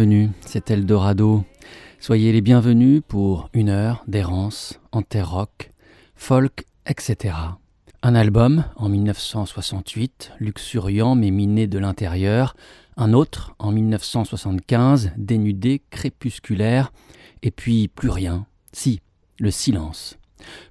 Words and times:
Bienvenus, 0.00 0.30
c'est 0.46 0.70
Eldorado. 0.70 1.44
Soyez 1.98 2.32
les 2.32 2.40
bienvenus 2.40 3.02
pour 3.06 3.50
une 3.52 3.68
heure 3.68 4.02
d'errance 4.08 4.80
rock, 4.94 5.72
folk, 6.16 6.64
etc. 6.86 7.34
Un 8.02 8.14
album 8.14 8.64
en 8.76 8.88
1968, 8.88 10.32
luxuriant 10.38 11.16
mais 11.16 11.30
miné 11.30 11.66
de 11.66 11.78
l'intérieur, 11.78 12.56
un 12.96 13.12
autre 13.12 13.54
en 13.58 13.72
1975, 13.72 15.12
dénudé, 15.18 15.82
crépusculaire, 15.90 16.94
et 17.42 17.50
puis 17.50 17.88
plus 17.88 18.08
rien. 18.08 18.46
Si, 18.72 19.02
le 19.38 19.50
silence. 19.50 20.18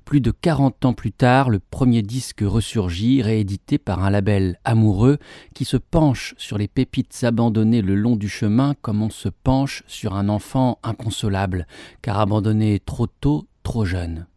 Plus 0.05 0.21
de 0.21 0.31
40 0.31 0.85
ans 0.85 0.93
plus 0.93 1.11
tard, 1.11 1.49
le 1.49 1.59
premier 1.59 2.01
disque 2.01 2.41
ressurgit, 2.41 3.21
réédité 3.21 3.77
par 3.77 4.03
un 4.03 4.09
label 4.09 4.59
amoureux 4.65 5.17
qui 5.53 5.65
se 5.65 5.77
penche 5.77 6.33
sur 6.37 6.57
les 6.57 6.67
pépites 6.67 7.23
abandonnées 7.23 7.81
le 7.81 7.95
long 7.95 8.15
du 8.15 8.29
chemin 8.29 8.73
comme 8.81 9.01
on 9.01 9.09
se 9.09 9.29
penche 9.29 9.83
sur 9.87 10.15
un 10.15 10.29
enfant 10.29 10.79
inconsolable, 10.83 11.67
car 12.01 12.20
abandonné 12.20 12.79
trop 12.79 13.07
tôt, 13.07 13.48
trop 13.63 13.85
jeune. 13.85 14.27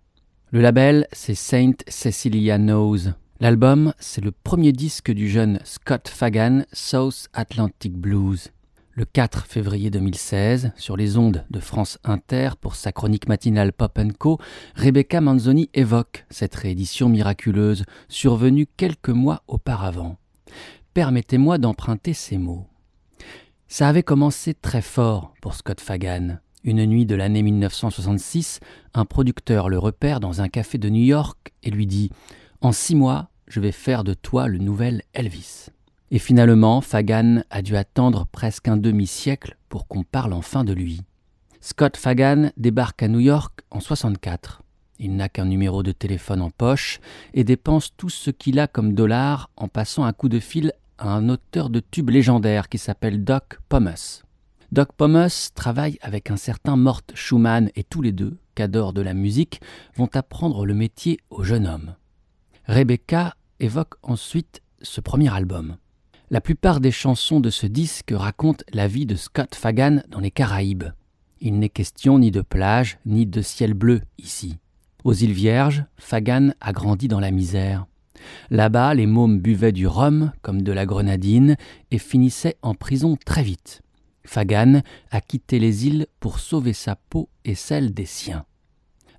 Le 0.50 0.60
label, 0.60 1.06
c'est 1.12 1.34
Saint 1.34 1.72
Cecilia 1.88 2.58
Knows. 2.58 3.10
L'album, 3.40 3.92
c'est 3.98 4.22
le 4.22 4.30
premier 4.30 4.72
disque 4.72 5.10
du 5.10 5.28
jeune 5.28 5.58
Scott 5.64 6.08
Fagan, 6.08 6.64
South 6.72 7.28
Atlantic 7.32 7.94
Blues 7.94 8.52
le 8.94 9.04
4 9.06 9.46
février 9.46 9.90
2016, 9.90 10.72
sur 10.76 10.96
les 10.96 11.16
ondes 11.16 11.44
de 11.50 11.60
France 11.60 11.98
Inter 12.04 12.50
pour 12.60 12.74
sa 12.74 12.92
chronique 12.92 13.28
matinale 13.28 13.72
Pop 13.72 13.98
Co, 14.18 14.38
Rebecca 14.74 15.20
Manzoni 15.20 15.70
évoque 15.72 16.26
cette 16.28 16.54
réédition 16.54 17.08
miraculeuse 17.08 17.84
survenue 18.08 18.66
quelques 18.76 19.08
mois 19.08 19.42
auparavant. 19.48 20.18
Permettez-moi 20.92 21.56
d'emprunter 21.56 22.12
ces 22.12 22.36
mots. 22.36 22.66
Ça 23.66 23.88
avait 23.88 24.02
commencé 24.02 24.52
très 24.52 24.82
fort 24.82 25.32
pour 25.40 25.54
Scott 25.54 25.80
Fagan. 25.80 26.38
Une 26.62 26.84
nuit 26.84 27.06
de 27.06 27.14
l'année 27.14 27.42
1966, 27.42 28.60
un 28.92 29.06
producteur 29.06 29.70
le 29.70 29.78
repère 29.78 30.20
dans 30.20 30.42
un 30.42 30.48
café 30.48 30.76
de 30.76 30.90
New 30.90 31.02
York 31.02 31.54
et 31.62 31.70
lui 31.70 31.86
dit 31.86 32.10
En 32.60 32.72
six 32.72 32.94
mois, 32.94 33.30
je 33.48 33.60
vais 33.60 33.72
faire 33.72 34.04
de 34.04 34.12
toi 34.12 34.48
le 34.48 34.58
nouvel 34.58 35.02
Elvis. 35.14 35.70
Et 36.14 36.18
finalement, 36.18 36.82
Fagan 36.82 37.42
a 37.48 37.62
dû 37.62 37.74
attendre 37.74 38.26
presque 38.26 38.68
un 38.68 38.76
demi-siècle 38.76 39.56
pour 39.70 39.86
qu'on 39.88 40.02
parle 40.02 40.34
enfin 40.34 40.62
de 40.62 40.74
lui. 40.74 41.00
Scott 41.62 41.96
Fagan 41.96 42.50
débarque 42.58 43.02
à 43.02 43.08
New 43.08 43.18
York 43.18 43.62
en 43.70 43.80
64. 43.80 44.60
Il 44.98 45.16
n'a 45.16 45.30
qu'un 45.30 45.46
numéro 45.46 45.82
de 45.82 45.90
téléphone 45.90 46.42
en 46.42 46.50
poche 46.50 47.00
et 47.32 47.44
dépense 47.44 47.96
tout 47.96 48.10
ce 48.10 48.30
qu'il 48.30 48.58
a 48.58 48.66
comme 48.66 48.92
dollars 48.92 49.48
en 49.56 49.68
passant 49.68 50.04
un 50.04 50.12
coup 50.12 50.28
de 50.28 50.38
fil 50.38 50.74
à 50.98 51.08
un 51.08 51.30
auteur 51.30 51.70
de 51.70 51.80
tubes 51.80 52.10
légendaire 52.10 52.68
qui 52.68 52.76
s'appelle 52.76 53.24
Doc 53.24 53.58
Pomus. 53.70 54.22
Doc 54.70 54.92
Pomus 54.92 55.54
travaille 55.54 55.98
avec 56.02 56.30
un 56.30 56.36
certain 56.36 56.76
Mort 56.76 57.00
Schumann 57.14 57.70
et 57.74 57.84
tous 57.84 58.02
les 58.02 58.12
deux, 58.12 58.36
cadors 58.54 58.92
de 58.92 59.00
la 59.00 59.14
musique, 59.14 59.62
vont 59.96 60.10
apprendre 60.12 60.66
le 60.66 60.74
métier 60.74 61.20
au 61.30 61.42
jeune 61.42 61.66
homme. 61.66 61.94
Rebecca 62.66 63.34
évoque 63.60 63.94
ensuite 64.02 64.60
ce 64.82 65.00
premier 65.00 65.32
album. 65.32 65.78
La 66.32 66.40
plupart 66.40 66.80
des 66.80 66.90
chansons 66.90 67.40
de 67.40 67.50
ce 67.50 67.66
disque 67.66 68.14
racontent 68.16 68.64
la 68.72 68.88
vie 68.88 69.04
de 69.04 69.16
Scott 69.16 69.54
Fagan 69.54 70.00
dans 70.08 70.18
les 70.18 70.30
Caraïbes. 70.30 70.84
Il 71.42 71.58
n'est 71.58 71.68
question 71.68 72.18
ni 72.18 72.30
de 72.30 72.40
plage, 72.40 72.96
ni 73.04 73.26
de 73.26 73.42
ciel 73.42 73.74
bleu 73.74 74.00
ici. 74.16 74.56
Aux 75.04 75.12
îles 75.12 75.34
Vierges, 75.34 75.84
Fagan 75.98 76.54
a 76.62 76.72
grandi 76.72 77.06
dans 77.06 77.20
la 77.20 77.30
misère. 77.30 77.84
Là-bas, 78.48 78.94
les 78.94 79.04
mômes 79.04 79.40
buvaient 79.40 79.72
du 79.72 79.86
rhum 79.86 80.32
comme 80.40 80.62
de 80.62 80.72
la 80.72 80.86
grenadine 80.86 81.58
et 81.90 81.98
finissaient 81.98 82.56
en 82.62 82.72
prison 82.72 83.18
très 83.26 83.42
vite. 83.42 83.82
Fagan 84.24 84.80
a 85.10 85.20
quitté 85.20 85.58
les 85.58 85.86
îles 85.86 86.06
pour 86.18 86.38
sauver 86.38 86.72
sa 86.72 86.96
peau 86.96 87.28
et 87.44 87.54
celle 87.54 87.92
des 87.92 88.06
siens. 88.06 88.46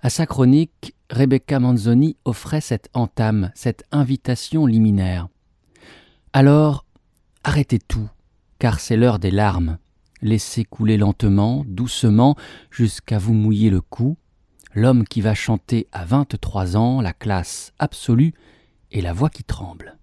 À 0.01 0.09
sa 0.09 0.25
chronique, 0.25 0.95
Rebecca 1.11 1.59
Manzoni 1.59 2.17
offrait 2.25 2.59
cette 2.59 2.89
entame, 2.95 3.51
cette 3.53 3.83
invitation 3.91 4.65
liminaire. 4.65 5.27
Alors, 6.35 6.87
Arrêtez 7.45 7.79
tout, 7.79 8.09
car 8.57 8.79
c'est 8.79 8.95
l'heure 8.95 9.19
des 9.19 9.31
larmes. 9.31 9.77
Laissez 10.21 10.63
couler 10.63 10.95
lentement, 10.97 11.65
doucement, 11.67 12.37
jusqu'à 12.71 13.17
vous 13.17 13.33
mouiller 13.33 13.69
le 13.69 13.81
cou. 13.81 14.17
L'homme 14.73 15.05
qui 15.05 15.19
va 15.19 15.33
chanter 15.33 15.87
à 15.91 16.05
vingt-trois 16.05 16.77
ans 16.77 17.01
la 17.01 17.11
classe 17.11 17.73
absolue 17.79 18.33
et 18.91 19.01
la 19.01 19.11
voix 19.11 19.29
qui 19.29 19.43
tremble. 19.43 19.97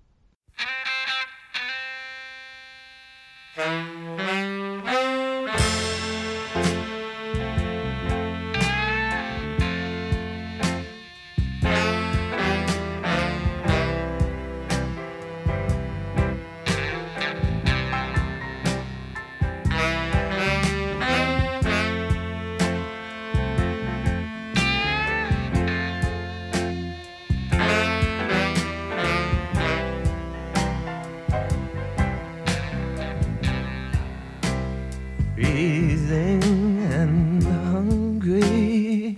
breathing 36.10 36.78
and 36.93 37.43
hungry. 37.44 39.15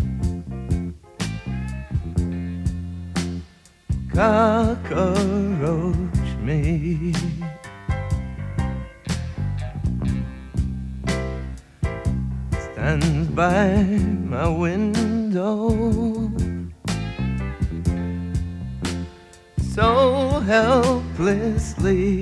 Cockroach 4.13 5.97
me. 6.43 7.15
Stands 12.61 13.29
by 13.29 13.85
my 14.29 14.49
window. 14.49 15.71
So 19.75 20.41
helplessly. 20.41 22.22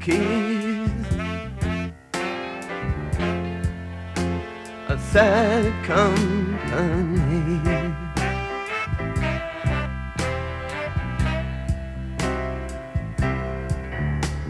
Junkies. 0.00 0.90
A 4.88 4.98
sad 5.12 5.84
company. 5.84 7.60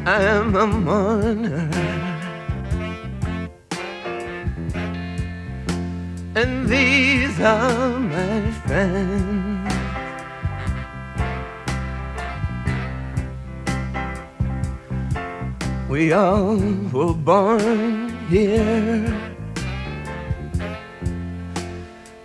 I 0.07 0.23
am 0.23 0.57
a 0.57 0.67
mourner. 0.67 1.71
And 6.35 6.67
these 6.69 7.41
are 7.41 7.99
my 7.99 8.51
friends. 8.67 9.20
We 16.01 16.15
all 16.15 16.57
were 16.95 17.13
born 17.13 18.09
here. 18.31 19.05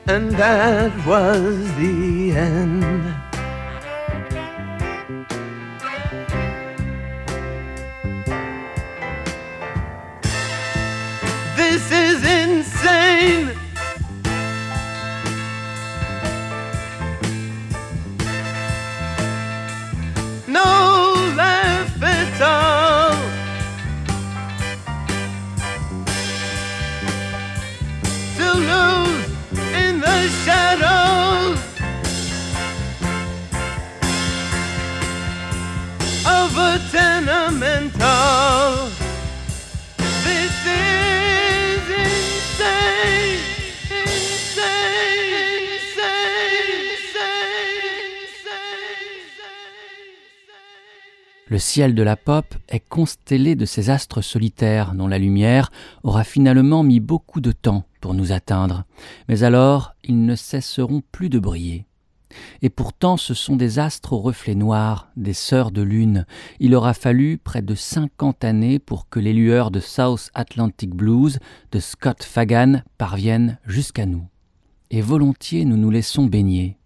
And 0.07 0.31
that 0.31 0.93
was 1.05 1.75
the 1.75 2.31
end. 2.31 3.04
Le 51.47 51.59
ciel 51.59 51.95
de 51.95 52.03
la 52.03 52.17
pop 52.17 52.53
est 52.67 52.81
constellé 52.81 53.55
de 53.55 53.63
ces 53.63 53.89
astres 53.89 54.21
solitaires 54.21 54.93
dont 54.93 55.07
la 55.07 55.19
lumière 55.19 55.71
aura 56.03 56.25
finalement 56.25 56.83
mis 56.83 56.99
beaucoup 56.99 57.39
de 57.39 57.53
temps 57.53 57.85
pour 58.01 58.13
nous 58.13 58.33
atteindre. 58.33 58.83
Mais 59.29 59.43
alors, 59.43 59.93
ils 60.03 60.25
ne 60.25 60.35
cesseront 60.35 61.01
plus 61.13 61.29
de 61.29 61.39
briller. 61.39 61.85
Et 62.61 62.69
pourtant, 62.69 63.17
ce 63.17 63.33
sont 63.33 63.55
des 63.55 63.79
astres 63.79 64.13
aux 64.13 64.19
reflets 64.19 64.55
noirs, 64.55 65.09
des 65.15 65.33
sœurs 65.33 65.71
de 65.71 65.81
lune. 65.81 66.25
Il 66.59 66.75
aura 66.75 66.93
fallu 66.93 67.37
près 67.37 67.61
de 67.61 67.75
cinquante 67.75 68.43
années 68.43 68.79
pour 68.79 69.09
que 69.09 69.19
les 69.19 69.33
lueurs 69.33 69.71
de 69.71 69.79
South 69.79 70.29
Atlantic 70.33 70.91
Blues 70.91 71.39
de 71.71 71.79
Scott 71.79 72.23
Fagan 72.23 72.81
parviennent 72.97 73.59
jusqu'à 73.65 74.05
nous. 74.05 74.27
Et 74.91 75.01
volontiers 75.01 75.65
nous 75.65 75.77
nous 75.77 75.89
laissons 75.89 76.25
baigner. 76.25 76.77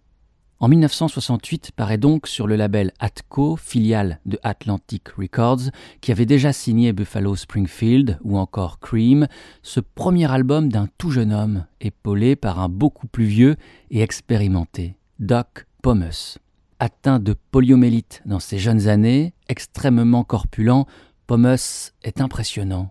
En 0.62 0.68
1968 0.68 1.72
paraît 1.74 1.96
donc 1.96 2.26
sur 2.26 2.46
le 2.46 2.54
label 2.54 2.92
Atco, 2.98 3.56
filiale 3.56 4.20
de 4.26 4.38
Atlantic 4.42 5.08
Records, 5.08 5.70
qui 6.02 6.12
avait 6.12 6.26
déjà 6.26 6.52
signé 6.52 6.92
Buffalo 6.92 7.34
Springfield 7.34 8.18
ou 8.24 8.36
encore 8.36 8.78
Cream, 8.78 9.26
ce 9.62 9.80
premier 9.80 10.30
album 10.30 10.70
d'un 10.70 10.86
tout 10.98 11.10
jeune 11.10 11.32
homme, 11.32 11.64
épaulé 11.80 12.36
par 12.36 12.60
un 12.60 12.68
beaucoup 12.68 13.06
plus 13.06 13.24
vieux 13.24 13.56
et 13.90 14.02
expérimenté, 14.02 14.96
Doc 15.20 15.66
Pomus. 15.82 16.38
Atteint 16.78 17.18
de 17.18 17.34
poliomélite 17.50 18.22
dans 18.24 18.40
ses 18.40 18.58
jeunes 18.58 18.88
années, 18.88 19.34
extrêmement 19.50 20.24
corpulent, 20.24 20.86
Pomus 21.26 21.92
est 22.02 22.22
impressionnant. 22.22 22.90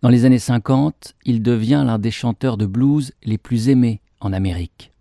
Dans 0.00 0.08
les 0.08 0.24
années 0.24 0.38
50, 0.38 1.14
il 1.26 1.42
devient 1.42 1.84
l'un 1.86 1.98
des 1.98 2.10
chanteurs 2.10 2.56
de 2.56 2.64
blues 2.64 3.12
les 3.22 3.36
plus 3.36 3.68
aimés 3.68 4.00
en 4.20 4.32
Amérique. 4.32 4.92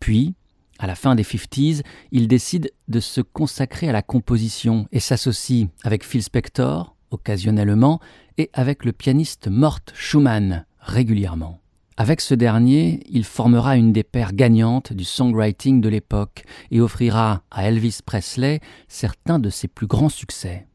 Puis, 0.00 0.34
à 0.78 0.86
la 0.86 0.94
fin 0.94 1.14
des 1.14 1.22
50s, 1.22 1.82
il 2.12 2.28
décide 2.28 2.72
de 2.88 3.00
se 3.00 3.20
consacrer 3.20 3.90
à 3.90 3.92
la 3.92 4.02
composition 4.02 4.88
et 4.92 5.00
s'associe 5.00 5.68
avec 5.84 6.02
Phil 6.02 6.22
Spector, 6.22 6.96
occasionnellement, 7.10 8.00
et 8.38 8.48
avec 8.54 8.86
le 8.86 8.92
pianiste 8.92 9.48
Mort 9.48 9.80
Schumann, 9.92 10.64
régulièrement. 10.78 11.59
Avec 12.00 12.22
ce 12.22 12.32
dernier, 12.32 13.00
il 13.10 13.24
formera 13.24 13.76
une 13.76 13.92
des 13.92 14.04
paires 14.04 14.32
gagnantes 14.32 14.94
du 14.94 15.04
songwriting 15.04 15.82
de 15.82 15.90
l'époque 15.90 16.44
et 16.70 16.80
offrira 16.80 17.42
à 17.50 17.68
Elvis 17.68 17.98
Presley 18.02 18.60
certains 18.88 19.38
de 19.38 19.50
ses 19.50 19.68
plus 19.68 19.86
grands 19.86 20.08
succès. 20.08 20.66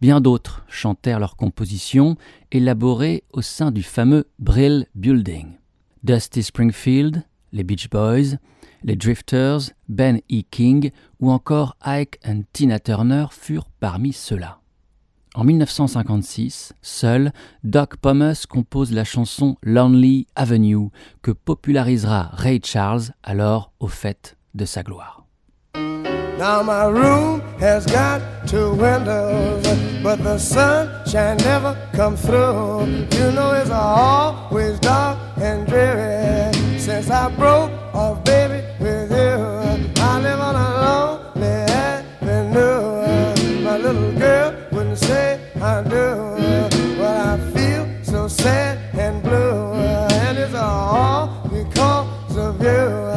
Bien 0.00 0.20
d'autres 0.20 0.64
chantèrent 0.66 1.20
leurs 1.20 1.36
compositions 1.36 2.16
élaborées 2.50 3.22
au 3.32 3.42
sein 3.42 3.70
du 3.70 3.84
fameux 3.84 4.26
Brill 4.40 4.88
Building. 4.96 5.52
Dusty 6.02 6.42
Springfield, 6.42 7.22
les 7.52 7.62
Beach 7.62 7.88
Boys, 7.88 8.36
les 8.82 8.96
Drifters, 8.96 9.70
Ben 9.88 10.18
E. 10.32 10.42
King 10.50 10.90
ou 11.20 11.30
encore 11.30 11.76
Ike 11.80 12.18
and 12.26 12.42
Tina 12.52 12.80
Turner 12.80 13.26
furent 13.30 13.68
parmi 13.78 14.12
ceux-là. 14.12 14.59
En 15.36 15.44
1956, 15.44 16.72
seul, 16.82 17.30
Doc 17.62 17.96
Pomus 17.96 18.46
compose 18.46 18.90
la 18.90 19.04
chanson 19.04 19.56
Lonely 19.62 20.26
Avenue 20.34 20.90
que 21.22 21.30
popularisera 21.30 22.30
Ray 22.32 22.60
Charles 22.64 23.12
alors 23.22 23.72
au 23.78 23.86
fait 23.86 24.36
de 24.54 24.64
sa 24.64 24.82
gloire. 24.82 25.24
Now 26.36 26.62
my 26.62 26.86
room 26.86 27.42
has 27.60 27.84
got 27.86 28.22
two 28.46 28.72
windows, 28.72 29.62
but 30.02 30.22
the 30.24 30.38
sunshine 30.38 31.36
never 31.44 31.76
come 31.92 32.16
through. 32.16 32.86
You 33.12 33.30
know 33.30 33.52
it's 33.52 33.70
always 33.70 34.80
dark 34.80 35.18
and 35.36 35.66
dreary 35.66 36.50
since 36.78 37.10
I 37.10 37.28
broke 37.36 37.70
off, 37.92 38.24
baby, 38.24 38.49
I 45.62 45.82
do, 45.82 46.16
but 46.96 47.16
I 47.16 47.38
feel 47.52 47.86
so 48.02 48.28
sad 48.28 48.78
and 48.94 49.22
blue, 49.22 49.74
and 49.74 50.38
it's 50.38 50.54
all 50.54 51.46
because 51.50 52.36
of 52.38 52.62
you. 52.62 53.10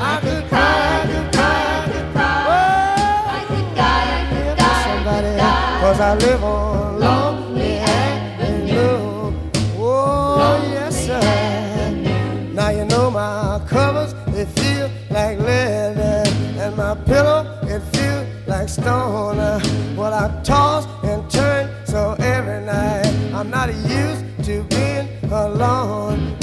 I 0.00 0.18
could 0.22 0.48
cry, 0.48 1.02
I 1.02 1.06
could 1.06 1.32
cry, 1.34 1.62
I 1.76 3.44
could 3.48 3.66
cry. 3.76 4.02
Somebody, 4.82 5.36
cause 5.82 6.00
I 6.00 6.14
live 6.14 6.42
on 6.42 7.00
Lonely 7.00 7.76
Avenue. 7.76 9.34
Oh, 9.76 10.70
yes, 10.72 11.04
sir. 11.04 11.20
Now 12.54 12.70
you 12.70 12.86
know 12.86 13.10
my 13.10 13.60
covers, 13.68 14.14
they 14.28 14.46
feel 14.46 14.90
like 15.10 15.38
lead, 15.38 15.98
and 15.98 16.76
my 16.78 16.94
pillow, 16.94 17.58
it 17.64 17.80
feels 17.94 18.26
like 18.46 18.70
stone. 18.70 19.36
Well, 19.96 20.14
I 20.14 20.30
toss 20.42 20.86
I'm 23.44 23.50
not 23.50 23.74
used 23.74 24.44
to 24.44 24.62
being 24.70 25.06
alone. 25.30 26.33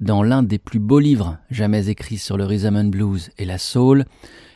Dans 0.00 0.22
l'un 0.22 0.42
des 0.42 0.58
plus 0.58 0.78
beaux 0.78 0.98
livres 0.98 1.38
jamais 1.50 1.88
écrits 1.88 2.18
sur 2.18 2.36
le 2.36 2.44
rhythm 2.44 2.76
and 2.76 2.88
blues 2.90 3.30
et 3.38 3.46
la 3.46 3.56
soul, 3.56 4.04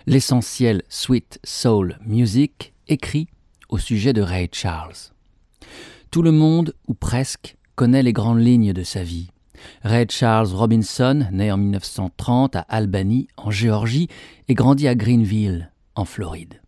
l'essentiel 0.06 0.82
Sweet 0.90 1.40
Soul 1.44 1.98
Music, 2.04 2.74
écrit 2.86 3.26
au 3.70 3.78
sujet 3.78 4.12
de 4.12 4.20
Ray 4.20 4.50
Charles. 4.52 5.14
Tout 6.10 6.20
le 6.20 6.30
monde, 6.30 6.74
ou 6.88 6.92
presque, 6.92 7.56
connaît 7.74 8.02
les 8.02 8.12
grandes 8.12 8.42
lignes 8.42 8.74
de 8.74 8.82
sa 8.82 9.02
vie. 9.02 9.30
Ray 9.82 10.06
Charles 10.10 10.48
Robinson, 10.48 11.26
né 11.32 11.50
en 11.50 11.56
1930 11.56 12.56
à 12.56 12.60
Albany, 12.68 13.28
en 13.38 13.50
Géorgie, 13.50 14.08
et 14.48 14.54
grandit 14.54 14.88
à 14.88 14.94
Greenville, 14.94 15.70
en 15.94 16.04
Floride. 16.04 16.60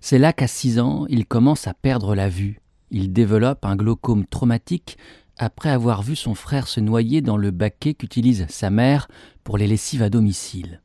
C'est 0.00 0.18
là 0.18 0.32
qu'à 0.32 0.46
6 0.46 0.78
ans, 0.78 1.04
il 1.10 1.26
commence 1.26 1.66
à 1.66 1.74
perdre 1.74 2.14
la 2.14 2.30
vue. 2.30 2.62
Il 2.90 3.12
développe 3.12 3.66
un 3.66 3.76
glaucome 3.76 4.24
traumatique 4.24 4.96
après 5.38 5.70
avoir 5.70 6.02
vu 6.02 6.16
son 6.16 6.34
frère 6.34 6.68
se 6.68 6.80
noyer 6.80 7.20
dans 7.20 7.36
le 7.36 7.50
baquet 7.50 7.94
qu'utilise 7.94 8.46
sa 8.48 8.70
mère 8.70 9.08
pour 9.42 9.58
les 9.58 9.66
lessives 9.66 10.02
à 10.02 10.10
domicile. 10.10 10.80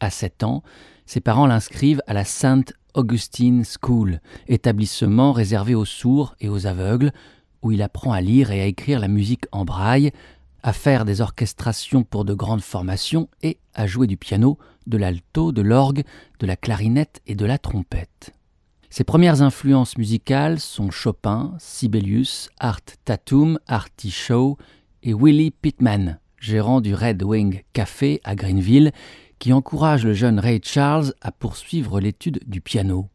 À 0.00 0.10
7 0.10 0.44
ans, 0.44 0.62
ses 1.06 1.20
parents 1.20 1.46
l'inscrivent 1.46 2.02
à 2.06 2.14
la 2.14 2.24
Saint 2.24 2.64
Augustine 2.94 3.64
School, 3.64 4.20
établissement 4.46 5.32
réservé 5.32 5.74
aux 5.74 5.84
sourds 5.84 6.34
et 6.40 6.48
aux 6.48 6.66
aveugles, 6.66 7.12
où 7.62 7.72
il 7.72 7.82
apprend 7.82 8.12
à 8.12 8.20
lire 8.20 8.50
et 8.50 8.60
à 8.60 8.66
écrire 8.66 9.00
la 9.00 9.08
musique 9.08 9.46
en 9.52 9.64
braille, 9.64 10.12
à 10.62 10.72
faire 10.72 11.04
des 11.04 11.20
orchestrations 11.20 12.02
pour 12.02 12.24
de 12.24 12.34
grandes 12.34 12.62
formations 12.62 13.28
et 13.42 13.58
à 13.74 13.86
jouer 13.86 14.06
du 14.06 14.16
piano, 14.16 14.58
de 14.86 14.98
l'alto, 14.98 15.52
de 15.52 15.62
l'orgue, 15.62 16.02
de 16.40 16.46
la 16.46 16.56
clarinette 16.56 17.20
et 17.26 17.34
de 17.34 17.46
la 17.46 17.58
trompette. 17.58 18.32
Ses 18.90 19.04
premières 19.04 19.42
influences 19.42 19.98
musicales 19.98 20.58
sont 20.58 20.90
Chopin, 20.90 21.54
Sibelius, 21.58 22.48
Art 22.58 22.80
Tatum, 23.04 23.58
Artie 23.66 24.10
Shaw 24.10 24.56
et 25.02 25.12
Willie 25.12 25.50
Pittman, 25.50 26.18
gérant 26.40 26.80
du 26.80 26.94
Red 26.94 27.22
Wing 27.22 27.62
Café 27.74 28.20
à 28.24 28.34
Greenville, 28.34 28.92
qui 29.38 29.52
encourage 29.52 30.04
le 30.04 30.14
jeune 30.14 30.38
Ray 30.38 30.60
Charles 30.62 31.12
à 31.20 31.30
poursuivre 31.32 32.00
l'étude 32.00 32.40
du 32.46 32.60
piano. 32.60 33.08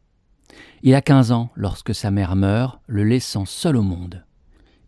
Il 0.82 0.94
a 0.94 1.02
15 1.02 1.32
ans 1.32 1.50
lorsque 1.56 1.94
sa 1.94 2.12
mère 2.12 2.36
meurt, 2.36 2.80
le 2.86 3.02
laissant 3.02 3.44
seul 3.44 3.76
au 3.76 3.82
monde. 3.82 4.24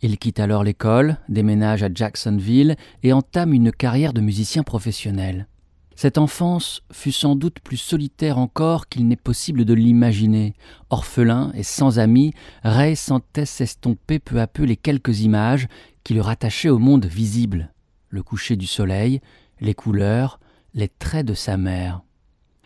Il 0.03 0.19
quitte 0.19 0.39
alors 0.39 0.63
l'école, 0.63 1.17
déménage 1.29 1.83
à 1.83 1.89
Jacksonville 1.93 2.77
et 3.03 3.13
entame 3.13 3.53
une 3.53 3.73
carrière 3.73 4.13
de 4.13 4.21
musicien 4.21 4.63
professionnel. 4.63 5.49
Cette 5.97 6.19
enfance 6.19 6.83
fut 6.93 7.11
sans 7.11 7.37
doute 7.37 7.61
plus 7.61 7.79
solitaire 7.79 8.37
encore 8.37 8.89
qu'il 8.89 9.09
n'est 9.09 9.17
possible 9.17 9.65
de 9.65 9.73
l'imaginer. 9.73 10.53
Orphelin 10.91 11.51
et 11.55 11.63
sans 11.63 11.99
amis, 11.99 12.35
Ray 12.63 12.95
sentait 12.95 13.47
s'estomper 13.47 14.19
peu 14.19 14.39
à 14.39 14.47
peu 14.47 14.65
les 14.65 14.77
quelques 14.77 15.21
images 15.21 15.69
qui 16.05 16.13
le 16.13 16.21
rattachaient 16.21 16.69
au 16.69 16.79
monde 16.79 17.07
visible. 17.07 17.73
Le 18.11 18.23
coucher 18.23 18.57
du 18.57 18.67
soleil, 18.67 19.23
les 19.61 19.73
couleurs, 19.73 20.39
les 20.75 20.89
traits 20.89 21.27
de 21.27 21.33
sa 21.33 21.57
mère. 21.57 22.03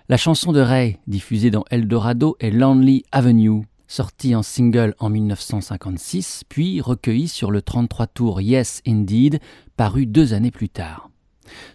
La 0.09 0.17
chanson 0.17 0.51
de 0.51 0.61
Ray, 0.61 0.99
diffusée 1.07 1.53
dans 1.53 1.65
Eldorado, 1.71 2.37
est 2.41 2.51
Lonely 2.51 3.05
Avenue, 3.13 3.63
sortie 3.87 4.35
en 4.35 4.43
single 4.43 4.97
en 4.99 5.09
1956, 5.09 6.43
puis 6.49 6.81
recueillie 6.81 7.29
sur 7.29 7.53
le 7.53 7.63
33 7.63 8.09
tours 8.09 8.41
Yes 8.41 8.83
Indeed, 8.89 9.39
paru 9.77 10.07
deux 10.07 10.35
années 10.35 10.51
plus 10.51 10.69
tard. 10.69 11.11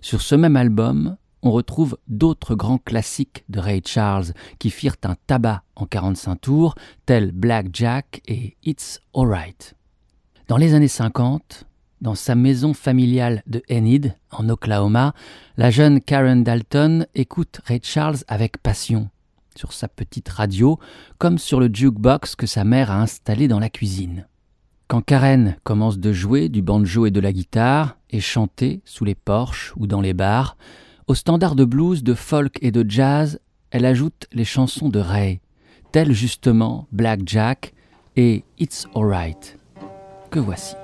Sur 0.01 0.21
ce 0.21 0.35
même 0.35 0.57
album, 0.57 1.15
on 1.45 1.51
retrouve 1.51 1.97
d'autres 2.07 2.55
grands 2.55 2.79
classiques 2.79 3.45
de 3.49 3.59
Ray 3.59 3.81
Charles 3.85 4.33
qui 4.57 4.71
firent 4.71 4.97
un 5.03 5.15
tabac 5.27 5.63
en 5.75 5.85
45 5.85 6.41
tours, 6.41 6.75
tels 7.05 7.31
Black 7.31 7.67
Jack 7.71 8.21
et 8.27 8.57
It's 8.63 8.99
Alright. 9.15 9.75
Dans 10.47 10.57
les 10.57 10.73
années 10.73 10.87
50, 10.87 11.65
dans 12.01 12.15
sa 12.15 12.33
maison 12.33 12.73
familiale 12.73 13.43
de 13.45 13.61
Enid, 13.71 14.17
en 14.31 14.49
Oklahoma, 14.49 15.13
la 15.55 15.69
jeune 15.69 16.01
Karen 16.01 16.43
Dalton 16.43 17.05
écoute 17.13 17.61
Ray 17.65 17.79
Charles 17.83 18.17
avec 18.27 18.57
passion, 18.57 19.09
sur 19.55 19.71
sa 19.71 19.87
petite 19.87 20.29
radio, 20.29 20.79
comme 21.19 21.37
sur 21.37 21.59
le 21.59 21.69
jukebox 21.71 22.35
que 22.35 22.47
sa 22.47 22.63
mère 22.63 22.89
a 22.89 22.99
installé 22.99 23.47
dans 23.47 23.59
la 23.59 23.69
cuisine. 23.69 24.27
Quand 24.87 25.01
Karen 25.01 25.57
commence 25.63 25.99
de 25.99 26.11
jouer 26.11 26.49
du 26.49 26.61
banjo 26.63 27.05
et 27.05 27.11
de 27.11 27.19
la 27.19 27.33
guitare, 27.33 27.97
et 28.09 28.19
chanter 28.19 28.81
sous 28.85 29.03
les 29.05 29.15
porches 29.15 29.73
ou 29.77 29.87
dans 29.87 30.01
les 30.01 30.13
bars, 30.13 30.57
au 31.07 31.13
standard 31.13 31.55
de 31.55 31.65
blues, 31.65 32.03
de 32.03 32.13
folk 32.13 32.57
et 32.61 32.71
de 32.71 32.85
jazz, 32.87 33.39
elle 33.71 33.85
ajoute 33.85 34.27
les 34.31 34.45
chansons 34.45 34.89
de 34.89 34.99
Ray, 34.99 35.39
telles 35.91 36.13
justement 36.13 36.87
Black 36.91 37.21
Jack 37.25 37.73
et 38.15 38.43
It's 38.59 38.87
Alright, 38.95 39.57
que 40.31 40.39
voici. 40.39 40.75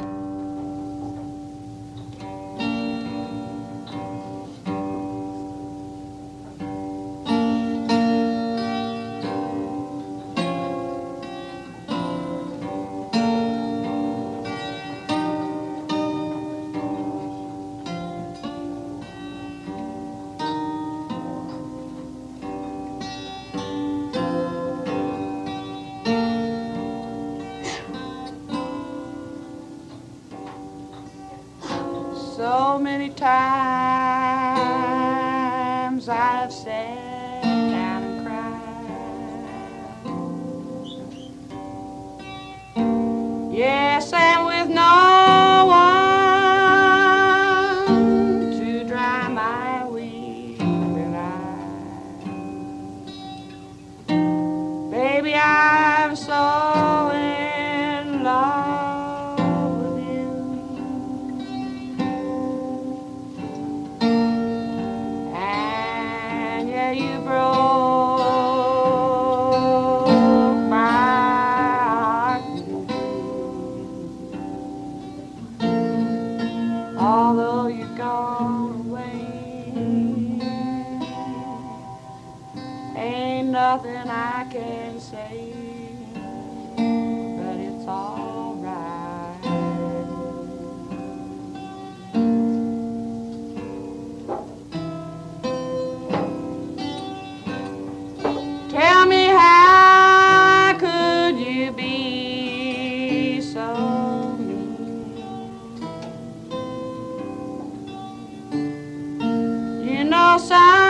Rosa. 110.31 110.80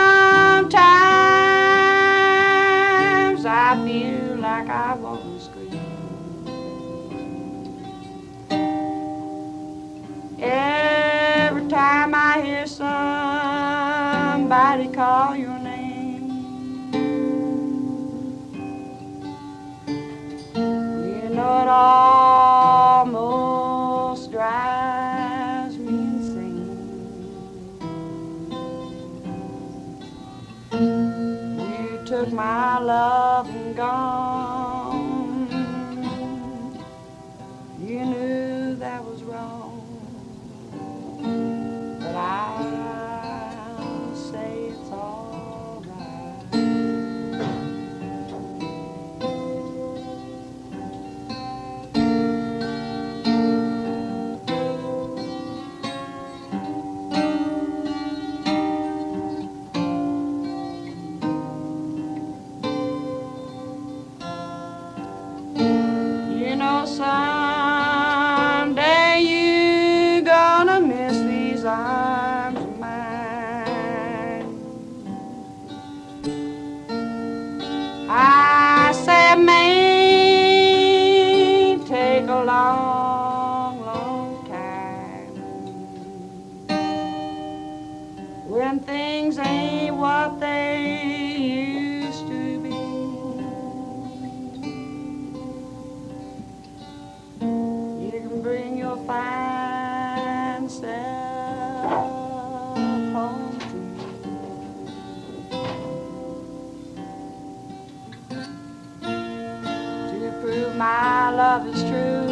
Love 111.52 111.66
is 111.66 111.82
true. 111.82 112.28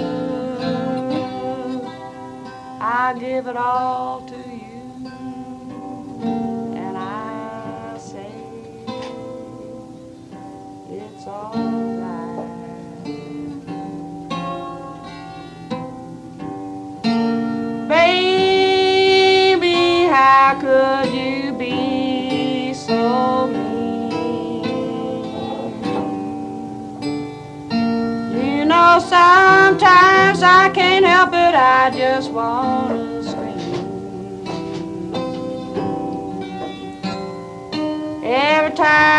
I 2.81 3.15
give 3.19 3.49
it 3.49 3.57
all 3.57 4.23
sometimes 30.41 30.43
I 30.43 30.75
can't 30.75 31.05
help 31.05 31.29
it, 31.35 31.55
I 31.55 31.91
just 31.91 32.33
wanna 32.33 33.23
scream. 33.23 33.59
Every 38.25 38.75
time 38.75 39.10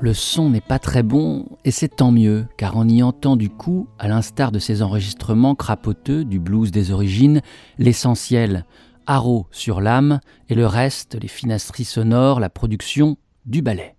Le 0.00 0.14
son 0.14 0.50
n'est 0.50 0.60
pas 0.60 0.78
très 0.78 1.02
bon, 1.02 1.46
et 1.64 1.72
c'est 1.72 1.96
tant 1.96 2.12
mieux, 2.12 2.46
car 2.56 2.76
on 2.76 2.88
y 2.88 3.02
entend 3.02 3.34
du 3.34 3.50
coup, 3.50 3.88
à 3.98 4.06
l'instar 4.06 4.52
de 4.52 4.60
ces 4.60 4.80
enregistrements 4.80 5.56
crapoteux 5.56 6.24
du 6.24 6.38
blues 6.38 6.70
des 6.70 6.92
origines, 6.92 7.40
l'essentiel, 7.78 8.64
haro 9.08 9.48
sur 9.50 9.80
l'âme, 9.80 10.20
et 10.48 10.54
le 10.54 10.66
reste, 10.66 11.18
les 11.20 11.26
finasseries 11.26 11.84
sonores, 11.84 12.38
la 12.38 12.48
production, 12.48 13.16
du 13.44 13.60
ballet. 13.60 13.96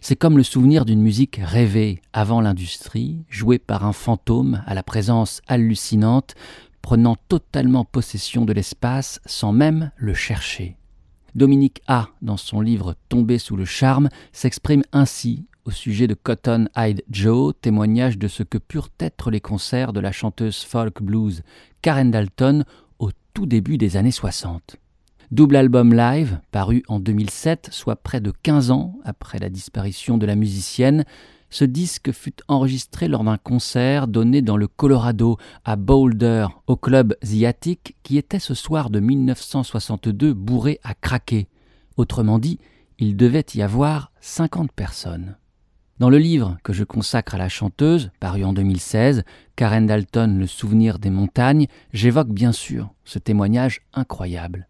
C'est 0.00 0.14
comme 0.14 0.36
le 0.36 0.44
souvenir 0.44 0.84
d'une 0.84 1.02
musique 1.02 1.40
rêvée 1.42 2.02
avant 2.12 2.40
l'industrie, 2.40 3.24
jouée 3.28 3.58
par 3.58 3.84
un 3.84 3.92
fantôme 3.92 4.62
à 4.64 4.74
la 4.74 4.84
présence 4.84 5.40
hallucinante, 5.48 6.36
prenant 6.82 7.16
totalement 7.28 7.84
possession 7.84 8.44
de 8.44 8.52
l'espace 8.52 9.18
sans 9.26 9.50
même 9.50 9.90
le 9.96 10.14
chercher. 10.14 10.76
Dominique 11.36 11.82
A, 11.86 12.08
dans 12.22 12.38
son 12.38 12.62
livre 12.62 12.94
Tombé 13.10 13.36
sous 13.36 13.56
le 13.56 13.66
charme, 13.66 14.08
s'exprime 14.32 14.82
ainsi 14.92 15.44
au 15.66 15.70
sujet 15.70 16.06
de 16.06 16.14
Cotton 16.14 16.68
Eyed 16.74 17.04
Joe, 17.10 17.52
témoignage 17.60 18.16
de 18.16 18.26
ce 18.26 18.42
que 18.42 18.56
purent 18.56 18.88
être 18.98 19.30
les 19.30 19.42
concerts 19.42 19.92
de 19.92 20.00
la 20.00 20.12
chanteuse 20.12 20.64
folk 20.64 21.02
blues 21.02 21.42
Karen 21.82 22.10
Dalton 22.10 22.64
au 22.98 23.10
tout 23.34 23.44
début 23.44 23.76
des 23.76 23.98
années 23.98 24.12
60. 24.12 24.76
Double 25.30 25.56
album 25.56 25.92
live, 25.92 26.40
paru 26.52 26.82
en 26.88 27.00
2007, 27.00 27.68
soit 27.70 27.96
près 27.96 28.22
de 28.22 28.32
15 28.42 28.70
ans 28.70 28.94
après 29.04 29.38
la 29.38 29.50
disparition 29.50 30.16
de 30.16 30.24
la 30.24 30.36
musicienne, 30.36 31.04
ce 31.50 31.64
disque 31.64 32.12
fut 32.12 32.36
enregistré 32.48 33.08
lors 33.08 33.24
d'un 33.24 33.38
concert 33.38 34.08
donné 34.08 34.42
dans 34.42 34.56
le 34.56 34.66
Colorado 34.66 35.38
à 35.64 35.76
Boulder 35.76 36.46
au 36.66 36.76
club 36.76 37.16
The 37.20 37.78
qui 38.02 38.18
était 38.18 38.38
ce 38.38 38.54
soir 38.54 38.90
de 38.90 39.00
1962 39.00 40.34
bourré 40.34 40.80
à 40.82 40.94
craquer. 40.94 41.48
Autrement 41.96 42.38
dit, 42.38 42.58
il 42.98 43.16
devait 43.16 43.46
y 43.54 43.62
avoir 43.62 44.12
50 44.20 44.72
personnes. 44.72 45.36
Dans 45.98 46.10
le 46.10 46.18
livre 46.18 46.58
que 46.62 46.74
je 46.74 46.84
consacre 46.84 47.36
à 47.36 47.38
la 47.38 47.48
chanteuse, 47.48 48.10
paru 48.20 48.44
en 48.44 48.52
2016, 48.52 49.24
Karen 49.56 49.86
Dalton, 49.86 50.38
Le 50.38 50.46
souvenir 50.46 50.98
des 50.98 51.08
montagnes, 51.08 51.68
j'évoque 51.94 52.28
bien 52.28 52.52
sûr 52.52 52.90
ce 53.04 53.18
témoignage 53.18 53.80
incroyable. 53.94 54.68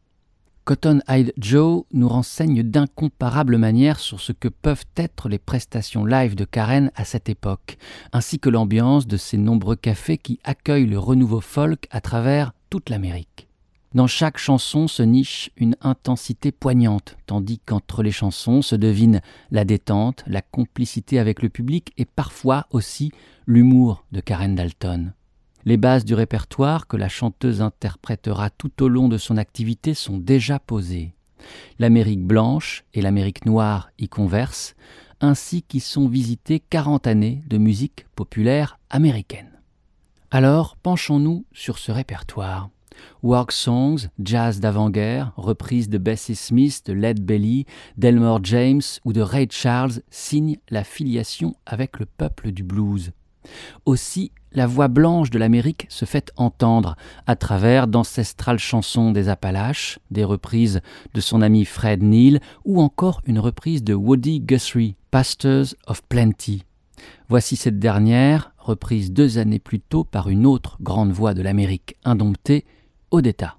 Cotton 0.67 0.99
Eyed 1.07 1.33
Joe 1.39 1.85
nous 1.93 2.09
renseigne 2.09 2.65
d'incomparables 2.65 3.57
manières 3.57 4.01
sur 4.01 4.21
ce 4.21 4.33
que 4.33 4.49
peuvent 4.49 4.85
être 4.97 5.29
les 5.29 5.39
prestations 5.39 6.05
live 6.05 6.35
de 6.35 6.45
Karen 6.45 6.91
à 6.97 7.05
cette 7.05 7.29
époque, 7.29 7.79
ainsi 8.13 8.41
que 8.41 8.51
l'ambiance 8.51 9.07
de 9.07 9.17
ces 9.17 9.39
nombreux 9.39 9.77
cafés 9.77 10.19
qui 10.19 10.41
accueillent 10.43 10.89
le 10.89 10.99
renouveau 10.99 11.41
folk 11.41 11.87
à 11.93 12.01
travers 12.01 12.53
toute 12.69 12.91
l'Amérique. 12.91 13.47
Dans 13.95 14.09
chaque 14.09 14.39
chanson 14.39 14.89
se 14.89 15.05
niche 15.05 15.53
une 15.57 15.77
intensité 15.83 16.51
poignante, 16.51 17.17
tandis 17.27 17.61
qu'entre 17.61 18.03
les 18.03 18.11
chansons 18.11 18.61
se 18.61 18.75
devine 18.75 19.21
la 19.53 19.65
détente, 19.65 20.25
la 20.27 20.43
complicité 20.43 21.21
avec 21.21 21.43
le 21.43 21.49
public 21.49 21.93
et 21.97 22.07
parfois 22.07 22.67
aussi 22.73 23.13
l'humour 23.47 24.05
de 24.11 24.19
Karen 24.19 24.57
Dalton. 24.57 25.13
Les 25.67 25.77
bases 25.77 26.05
du 26.05 26.15
répertoire 26.15 26.87
que 26.87 26.97
la 26.97 27.09
chanteuse 27.09 27.61
interprétera 27.61 28.51
tout 28.51 28.85
au 28.85 28.89
long 28.89 29.09
de 29.09 29.19
son 29.19 29.37
activité 29.37 29.95
sont 29.95 30.17
déjà 30.17 30.61
posées. 30.61 31.13
L'Amérique 31.81 32.23
blanche 32.23 32.85
et 32.95 33.03
l'Amérique 33.03 33.45
noire 33.47 33.91
y 33.99 34.09
conversent, 34.09 34.77
ainsi 35.21 35.65
qu'y 35.65 35.81
sont 35.81 36.07
visitées 36.07 36.61
40 36.61 37.09
années 37.09 37.43
de 37.49 37.59
musique 37.59 38.07
populaire 38.15 38.79
américaine. 38.91 39.61
Alors 40.31 40.77
penchons-nous 40.77 41.45
sur 41.53 41.79
ce 41.79 41.91
répertoire. 41.91 42.71
Work 43.25 43.51
songs, 43.51 44.09
jazz 44.23 44.61
d'avant-guerre, 44.61 45.33
reprises 45.37 45.89
de 45.89 45.99
Bessie 45.99 46.37
Smith, 46.37 46.83
de 46.87 46.93
Led 46.93 47.21
Belly, 47.21 47.67
d'Elmore 47.97 48.45
James 48.45 48.83
ou 49.05 49.13
de 49.13 49.21
Ray 49.21 49.49
Charles 49.51 50.01
signent 50.11 50.59
la 50.71 50.85
filiation 50.85 51.57
avec 51.67 51.99
le 51.99 52.07
peuple 52.07 52.53
du 52.53 52.63
blues. 52.63 53.11
Aussi, 53.85 54.33
la 54.57 54.66
voix 54.66 54.88
blanche 54.88 55.31
de 55.31 55.38
l'Amérique 55.38 55.87
se 55.90 56.07
fait 56.07 56.33
entendre 56.37 56.97
à 57.27 57.37
travers 57.37 57.87
d'ancestrales 57.87 58.59
chansons 58.59 59.12
des 59.12 59.29
Appalaches, 59.29 59.99
des 60.11 60.25
reprises 60.25 60.81
de 61.14 61.21
son 61.21 61.42
ami 61.42 61.66
Fred 61.66 62.03
Neil 62.03 62.40
ou 62.64 62.81
encore 62.81 63.21
une 63.27 63.38
reprise 63.38 63.85
de 63.85 63.95
Woody 63.95 64.40
Guthrie, 64.40 64.97
Pastors 65.11 65.75
of 65.87 66.03
Plenty. 66.09 66.64
Voici 67.29 67.55
cette 67.55 67.79
dernière, 67.79 68.53
reprise 68.59 69.12
deux 69.12 69.37
années 69.37 69.59
plus 69.59 69.81
tôt 69.81 70.05
par 70.05 70.31
une 70.31 70.47
autre 70.47 70.79
grande 70.81 71.12
voix 71.12 71.35
de 71.35 71.42
l'Amérique 71.42 71.97
indomptée, 72.05 72.64
Odetta. 73.11 73.59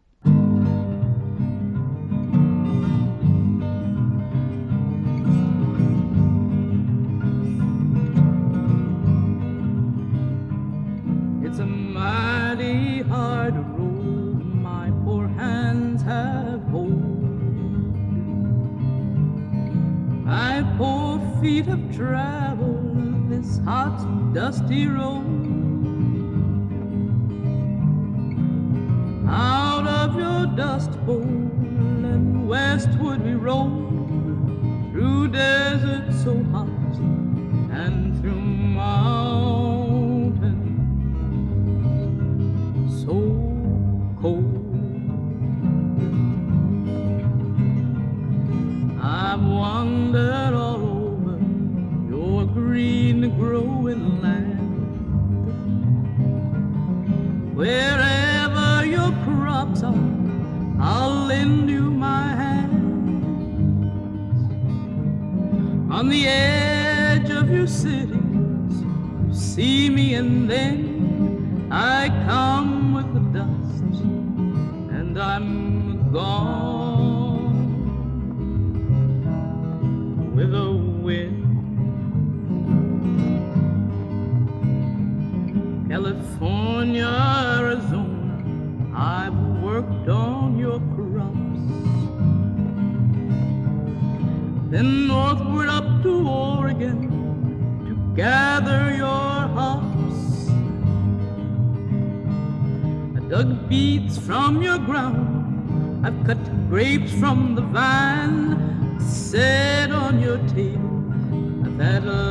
My 20.37 20.61
poor 20.77 21.19
feet 21.41 21.65
have 21.65 21.95
traveled 21.95 23.27
this 23.27 23.57
hot, 23.65 23.97
dusty 24.35 24.85
road. 24.85 25.25
Out 29.27 29.87
of 29.87 30.15
your 30.15 30.45
dust 30.55 30.91
bowl 31.07 31.23
and 31.23 32.47
westward 32.47 33.23
we 33.23 33.33
roll 33.33 33.71
through 34.91 35.29
deserts 35.29 36.23
so 36.23 36.43
hot 36.53 36.99
and 37.71 38.21
through 38.21 38.39
mountains 38.39 39.41
so 43.03 43.17
cold. 44.21 44.56
I've 49.09 49.41
wandered 49.41 50.53
all 50.53 50.81
over 50.83 51.39
your 52.09 52.45
green 52.45 53.37
growing 53.39 54.21
land. 54.21 54.59
Wherever 57.55 58.85
your 58.85 59.13
crops 59.23 59.81
are, 59.81 59.95
I'll 60.81 61.25
lend 61.25 61.69
you 61.69 61.89
my 61.89 62.27
hand. 62.35 62.73
On 65.89 66.09
the 66.09 66.27
edge 66.27 67.29
of 67.29 67.49
your 67.49 67.67
cities, 67.67 68.11
you 68.81 69.33
see 69.33 69.89
me 69.89 70.15
and 70.15 70.49
then 70.49 71.69
I 71.71 72.09
come 72.27 72.93
with 72.93 73.13
the 73.13 73.21
dust 73.39 74.03
and 74.91 75.17
I'm 75.17 76.11
gone 76.11 76.76
Then 94.69 95.07
northward 95.07 95.69
up 95.69 96.03
to 96.03 96.27
Oregon 96.27 97.07
to 97.87 98.15
gather 98.15 98.93
your 98.93 99.07
hops. 99.55 100.49
I 103.15 103.19
dug 103.29 103.69
beets 103.69 104.17
from 104.17 104.61
your 104.61 104.77
ground. 104.77 106.05
I've 106.05 106.21
cut 106.25 106.69
grapes 106.69 107.13
from 107.13 107.55
the 107.55 107.61
vine. 107.61 108.99
Set 108.99 109.89
on 109.91 110.19
your 110.19 110.37
table. 110.49 111.13
I've 111.65 111.79
had 111.79 112.03
a 112.03 112.23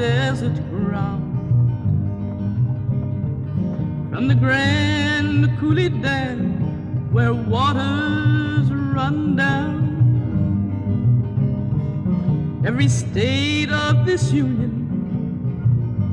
desert 0.00 0.56
ground. 0.70 1.28
From 4.10 4.28
the 4.28 4.34
grand 4.34 5.58
Coulee 5.58 5.90
Dam 5.90 7.12
where 7.12 7.34
waters 7.34 8.70
run 8.70 9.36
down. 9.36 9.78
Every 12.64 12.88
state 12.88 13.70
of 13.70 14.06
this 14.06 14.32
union, 14.32 14.74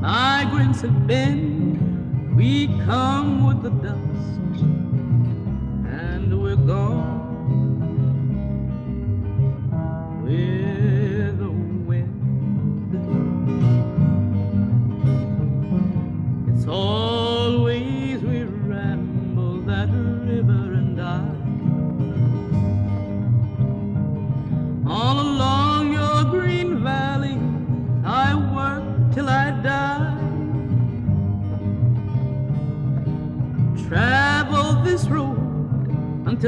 migrants 0.01 0.81
have 0.81 1.07
been. 1.07 2.35
We 2.35 2.67
come 2.85 3.47
with 3.47 3.63
the 3.63 3.69
dust, 3.69 4.61
and 6.03 6.41
we're 6.41 6.57
gone 6.57 6.96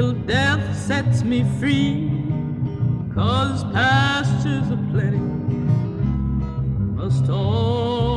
until 0.00 0.26
death 0.26 0.76
sets 0.78 1.22
me 1.22 1.44
free. 1.58 2.10
Cause 3.14 3.64
pastures 3.64 4.70
aplenty 4.70 5.56
must 6.96 7.28
always 7.28 8.09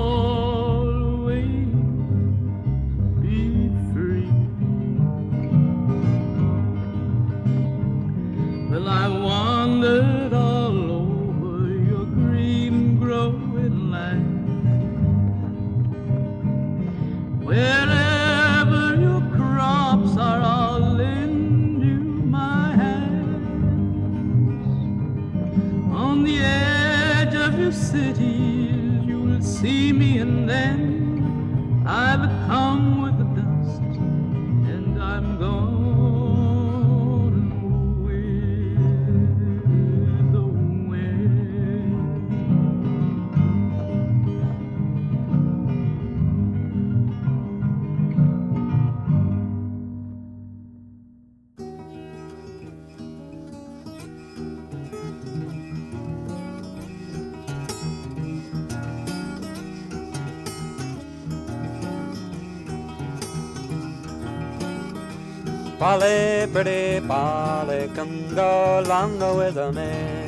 Polly, 65.93 66.47
pretty 66.51 67.07
Polly, 67.07 67.87
come 67.93 68.33
go 68.33 68.79
along 68.79 69.19
with 69.37 69.57
me. 69.75 70.25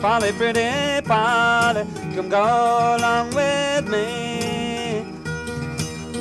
Polly, 0.00 0.32
pretty 0.32 1.02
Polly, 1.06 1.84
come 2.14 2.30
go 2.30 2.96
along 2.96 3.28
with 3.34 3.86
me. 3.90 5.04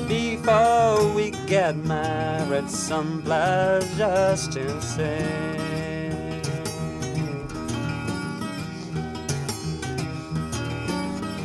Before 0.09 1.07
we 1.13 1.31
get 1.47 1.77
married, 1.77 2.69
some 2.69 3.21
pleasures 3.21 4.49
to 4.49 4.81
see. 4.81 5.23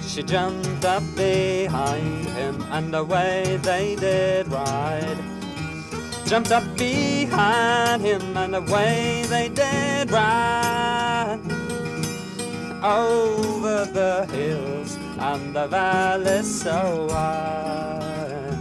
She 0.08 0.24
jumped 0.24 0.84
up 0.84 1.04
behind 1.14 2.26
him, 2.30 2.60
and 2.72 2.92
away 2.92 3.60
they 3.62 3.94
did 3.94 4.48
ride. 4.48 5.31
Jumped 6.32 6.50
up 6.50 6.64
behind 6.78 8.00
him, 8.00 8.34
and 8.38 8.54
away 8.54 9.26
they 9.28 9.50
did 9.50 10.10
ride. 10.10 11.38
Over 12.82 13.84
the 13.84 14.26
hills 14.32 14.96
and 15.18 15.54
the 15.54 15.66
valleys 15.66 16.62
so 16.62 17.06
wide. 17.10 18.56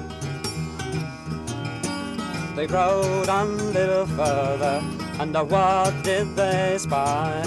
They 2.58 2.68
rode 2.68 3.30
on 3.30 3.48
a 3.58 3.64
little 3.64 4.06
further, 4.06 4.84
and 5.22 5.34
what 5.50 5.94
did 6.04 6.36
they 6.36 6.76
spy? 6.78 7.42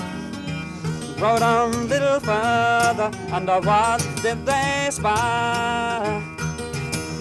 Rode 1.19 1.43
on 1.43 1.75
a 1.75 1.85
little 1.85 2.21
further, 2.21 3.11
and 3.31 3.47
what 3.47 4.01
did 4.23 4.47
they 4.47 4.89
spy? 4.91 6.23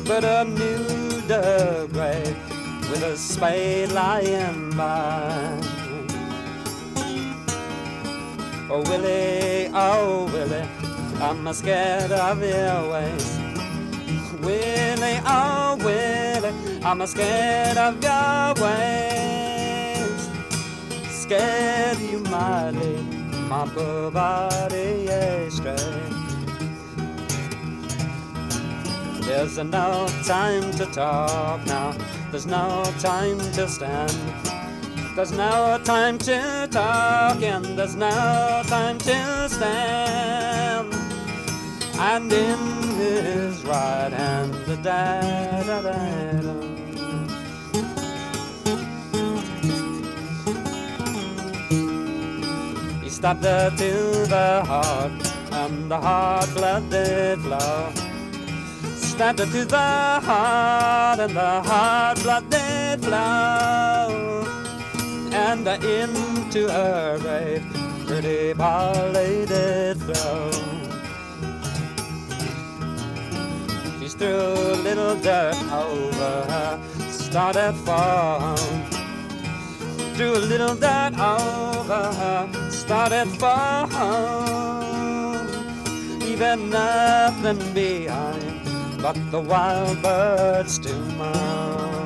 But 0.07 0.23
a 0.23 0.45
new 0.45 1.87
grave 1.91 2.52
with 2.93 3.03
a 3.03 3.17
spade 3.17 3.91
lying 3.91 4.69
by. 4.77 5.59
Oh 8.69 8.83
Willie, 8.87 9.71
oh 9.73 10.29
Willie, 10.31 10.67
I'm 11.19 11.51
scared 11.53 12.11
of 12.11 12.39
your 12.39 12.91
ways. 12.91 13.37
Willie, 14.41 15.19
oh 15.25 15.75
Willie, 15.79 16.53
I'm 16.83 17.05
scared 17.07 17.77
of 17.77 18.03
your 18.03 18.53
ways. 18.63 20.29
Scared 21.09 21.99
you 21.99 22.19
might 22.19 22.71
lead 22.71 23.05
my 23.49 23.67
poor 23.73 24.11
body 24.11 25.07
is 25.09 25.59
astray. 25.59 26.12
There's 29.25 29.57
no 29.57 30.07
time 30.23 30.71
to 30.73 30.85
talk 30.87 31.65
now. 31.65 31.95
There's 32.31 32.45
no 32.45 32.83
time 32.99 33.39
to 33.39 33.67
stand. 33.67 34.11
There's 35.15 35.31
no 35.31 35.79
time 35.83 36.17
to 36.19 36.67
talk 36.69 37.41
and 37.41 37.77
there's 37.77 37.95
no 37.95 38.63
time 38.67 38.97
to 38.99 39.49
stand. 39.49 40.93
And 41.99 42.33
in 42.33 42.59
his 42.97 43.63
right 43.63 44.11
hand, 44.11 44.53
the 44.65 44.75
da 44.77 45.21
da 45.63 45.81
da. 45.81 46.63
He 53.01 53.09
stabbed 53.09 53.43
her 53.45 53.69
to 53.69 54.27
the 54.27 54.63
heart, 54.65 55.11
and 55.51 55.89
the 55.89 55.97
heart 55.97 56.49
blood 56.55 56.89
did 56.89 57.39
flow. 57.39 58.02
Stabbed 59.13 59.37
to 59.37 59.63
the 59.63 59.77
heart, 59.77 61.19
and 61.19 61.35
the 61.35 61.61
heart 61.61 62.19
blood 62.23 62.49
did 62.49 62.99
flow. 63.05 64.43
And 65.31 65.67
into 65.67 66.67
her 66.67 67.19
grave, 67.19 67.63
pretty 68.07 68.55
Polly 68.55 69.45
did 69.45 70.01
throw. 70.01 70.49
She 73.99 74.07
threw 74.07 74.33
a 74.33 74.81
little 74.81 75.15
dirt 75.17 75.61
over 75.71 76.33
her, 76.49 76.81
started 77.11 77.73
fall. 77.85 78.57
Threw 80.15 80.37
a 80.37 80.43
little 80.51 80.73
dirt 80.73 81.13
over 81.19 82.03
her, 82.19 82.71
started 82.71 83.27
for 83.37 83.85
home. 83.93 85.47
Even 86.23 86.71
nothing 86.71 87.73
behind 87.75 88.52
but 89.03 89.17
the 89.31 89.39
wild 89.41 90.01
birds 90.01 90.79
do 90.79 90.97
mourn. 91.17 92.02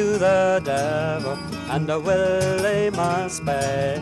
To 0.00 0.18
the 0.18 0.62
devil, 0.64 1.36
and 1.68 1.90
a 1.90 1.98
Willie 2.00 2.90
must 2.90 3.44
pay. 3.44 4.00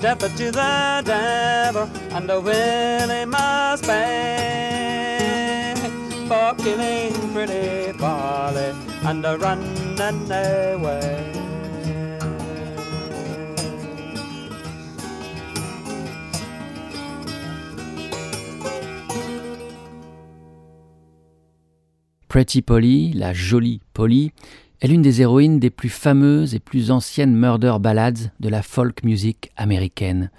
Death 0.00 0.36
to 0.38 0.50
the 0.50 1.02
devil, 1.04 1.86
and 2.16 2.30
a 2.30 2.40
Willie 2.40 3.26
must 3.26 3.84
pay 3.84 5.74
for 6.28 6.54
killing 6.62 7.12
pretty 7.34 7.92
Polly 7.98 8.72
and 9.04 9.26
a 9.26 9.36
running 9.36 10.00
away. 10.32 11.40
Pretty 22.30 22.62
Polly, 22.62 23.12
la 23.12 23.32
jolie 23.32 23.80
Polly, 23.92 24.32
est 24.80 24.88
l'une 24.88 25.02
des 25.02 25.20
héroïnes 25.20 25.58
des 25.58 25.70
plus 25.70 25.88
fameuses 25.88 26.54
et 26.54 26.58
plus 26.58 26.90
anciennes 26.90 27.34
murder 27.34 27.76
ballads 27.80 28.30
de 28.40 28.48
la 28.48 28.62
folk 28.62 29.04
music 29.04 29.50
américaine. 29.56 30.30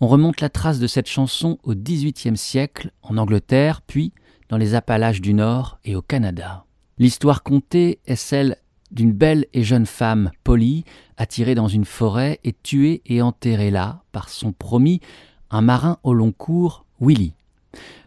On 0.00 0.08
remonte 0.08 0.40
la 0.40 0.48
trace 0.48 0.78
de 0.78 0.86
cette 0.86 1.08
chanson 1.08 1.58
au 1.62 1.74
XVIIIe 1.74 2.36
siècle 2.36 2.90
en 3.02 3.18
Angleterre, 3.18 3.82
puis 3.82 4.12
dans 4.48 4.56
les 4.56 4.74
Appalaches 4.74 5.20
du 5.20 5.34
Nord 5.34 5.78
et 5.84 5.96
au 5.96 6.02
Canada. 6.02 6.64
L'histoire 6.98 7.42
contée 7.42 8.00
est 8.06 8.16
celle 8.16 8.56
d'une 8.90 9.12
belle 9.12 9.46
et 9.52 9.62
jeune 9.62 9.86
femme, 9.86 10.30
Polly, 10.44 10.84
attirée 11.16 11.54
dans 11.54 11.68
une 11.68 11.84
forêt 11.84 12.40
et 12.42 12.52
tuée 12.52 13.02
et 13.06 13.22
enterrée 13.22 13.70
là 13.70 14.02
par 14.12 14.28
son 14.28 14.52
promis, 14.52 15.00
un 15.50 15.60
marin 15.60 15.98
au 16.02 16.14
long 16.14 16.32
cours, 16.32 16.84
Willie. 17.00 17.34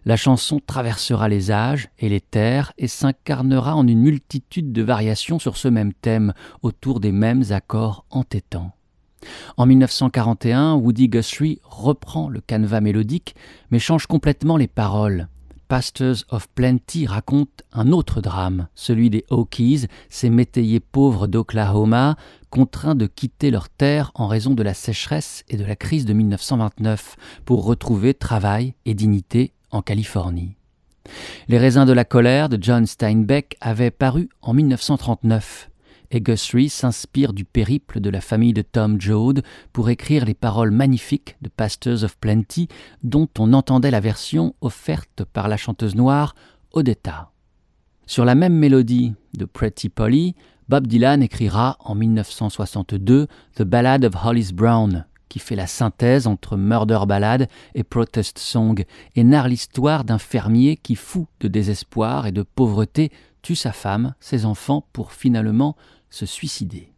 La 0.05 0.17
chanson 0.17 0.59
traversera 0.65 1.29
les 1.29 1.49
âges 1.51 1.89
et 1.97 2.09
les 2.09 2.19
terres 2.19 2.73
et 2.77 2.89
s'incarnera 2.89 3.75
en 3.75 3.87
une 3.87 4.01
multitude 4.01 4.73
de 4.73 4.81
variations 4.81 5.39
sur 5.39 5.55
ce 5.55 5.69
même 5.69 5.93
thème, 5.93 6.33
autour 6.61 6.99
des 6.99 7.13
mêmes 7.13 7.43
accords 7.51 8.05
entêtants. 8.09 8.73
En 9.55 9.65
1941, 9.65 10.73
Woody 10.73 11.07
Guthrie 11.07 11.59
reprend 11.63 12.27
le 12.27 12.41
canevas 12.41 12.81
mélodique, 12.81 13.35
mais 13.71 13.79
change 13.79 14.05
complètement 14.05 14.57
les 14.57 14.67
paroles. 14.67 15.29
Pastors 15.69 16.25
of 16.29 16.49
Plenty 16.49 17.07
raconte 17.07 17.63
un 17.71 17.93
autre 17.93 18.19
drame, 18.19 18.67
celui 18.75 19.09
des 19.09 19.25
Hokies, 19.29 19.87
ces 20.09 20.29
métayers 20.29 20.81
pauvres 20.81 21.27
d'Oklahoma, 21.27 22.17
contraints 22.49 22.95
de 22.95 23.07
quitter 23.07 23.49
leur 23.49 23.69
terre 23.69 24.11
en 24.13 24.27
raison 24.27 24.53
de 24.53 24.61
la 24.61 24.73
sécheresse 24.73 25.45
et 25.47 25.55
de 25.55 25.63
la 25.63 25.77
crise 25.77 26.05
de 26.05 26.13
1929 26.13 27.15
pour 27.45 27.63
retrouver 27.65 28.13
travail 28.13 28.75
et 28.85 28.93
dignité 28.93 29.53
en 29.73 29.81
Californie. 29.81 30.55
Les 31.47 31.57
raisins 31.57 31.85
de 31.85 31.91
la 31.91 32.05
colère 32.05 32.47
de 32.47 32.57
John 32.61 32.85
Steinbeck 32.85 33.57
avaient 33.59 33.91
paru 33.91 34.29
en 34.41 34.53
1939 34.53 35.69
et 36.11 36.21
Guthrie 36.21 36.69
s'inspire 36.69 37.33
du 37.33 37.43
périple 37.43 37.99
de 37.99 38.09
la 38.09 38.21
famille 38.21 38.53
de 38.53 38.61
Tom 38.61 39.01
Joad 39.01 39.43
pour 39.73 39.89
écrire 39.89 40.25
les 40.25 40.35
paroles 40.35 40.71
magnifiques 40.71 41.35
de 41.41 41.49
Pastors 41.49 42.03
of 42.03 42.17
Plenty 42.17 42.67
dont 43.01 43.27
on 43.39 43.53
entendait 43.53 43.91
la 43.91 43.99
version 43.99 44.55
offerte 44.61 45.23
par 45.25 45.47
la 45.47 45.57
chanteuse 45.57 45.95
noire 45.95 46.35
Odetta. 46.71 47.31
Sur 48.05 48.25
la 48.25 48.35
même 48.35 48.53
mélodie 48.53 49.13
de 49.33 49.45
Pretty 49.45 49.89
Polly, 49.89 50.35
Bob 50.69 50.87
Dylan 50.87 51.23
écrira 51.23 51.77
en 51.79 51.95
1962 51.95 53.27
The 53.55 53.63
Ballad 53.63 54.05
of 54.05 54.13
Hollis 54.23 54.51
Brown, 54.53 55.05
qui 55.33 55.39
fait 55.39 55.55
la 55.55 55.65
synthèse 55.65 56.27
entre 56.27 56.57
murder 56.57 56.99
ballad 57.07 57.49
et 57.73 57.83
protest 57.83 58.37
song 58.37 58.85
et 59.15 59.23
narre 59.23 59.47
l'histoire 59.47 60.03
d'un 60.03 60.19
fermier 60.19 60.77
qui, 60.77 60.93
fou 60.93 61.27
de 61.39 61.47
désespoir 61.47 62.27
et 62.27 62.31
de 62.31 62.43
pauvreté, 62.43 63.11
tue 63.41 63.55
sa 63.55 63.71
femme, 63.71 64.13
ses 64.19 64.45
enfants 64.45 64.85
pour 64.93 65.11
finalement 65.11 65.75
se 66.11 66.27
suicider. 66.27 66.93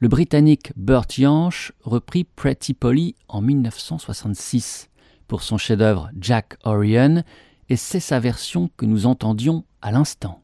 Le 0.00 0.08
Britannique 0.08 0.72
Burt 0.74 1.12
Jansch 1.12 1.70
reprit 1.80 2.24
Pretty 2.24 2.74
Polly 2.74 3.14
en 3.28 3.40
1966 3.40 4.90
pour 5.28 5.44
son 5.44 5.56
chef-d'œuvre 5.56 6.10
Jack 6.20 6.56
Orion 6.64 7.22
et 7.68 7.76
c'est 7.76 8.00
sa 8.00 8.18
version 8.18 8.68
que 8.76 8.84
nous 8.84 9.06
entendions 9.06 9.64
à 9.80 9.92
l'instant. 9.92 10.42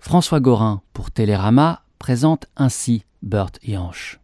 François 0.00 0.40
Gorin 0.40 0.82
pour 0.92 1.12
Télérama 1.12 1.84
présente 2.00 2.46
ainsi 2.56 3.04
Burt 3.22 3.56
Jansch. 3.62 4.18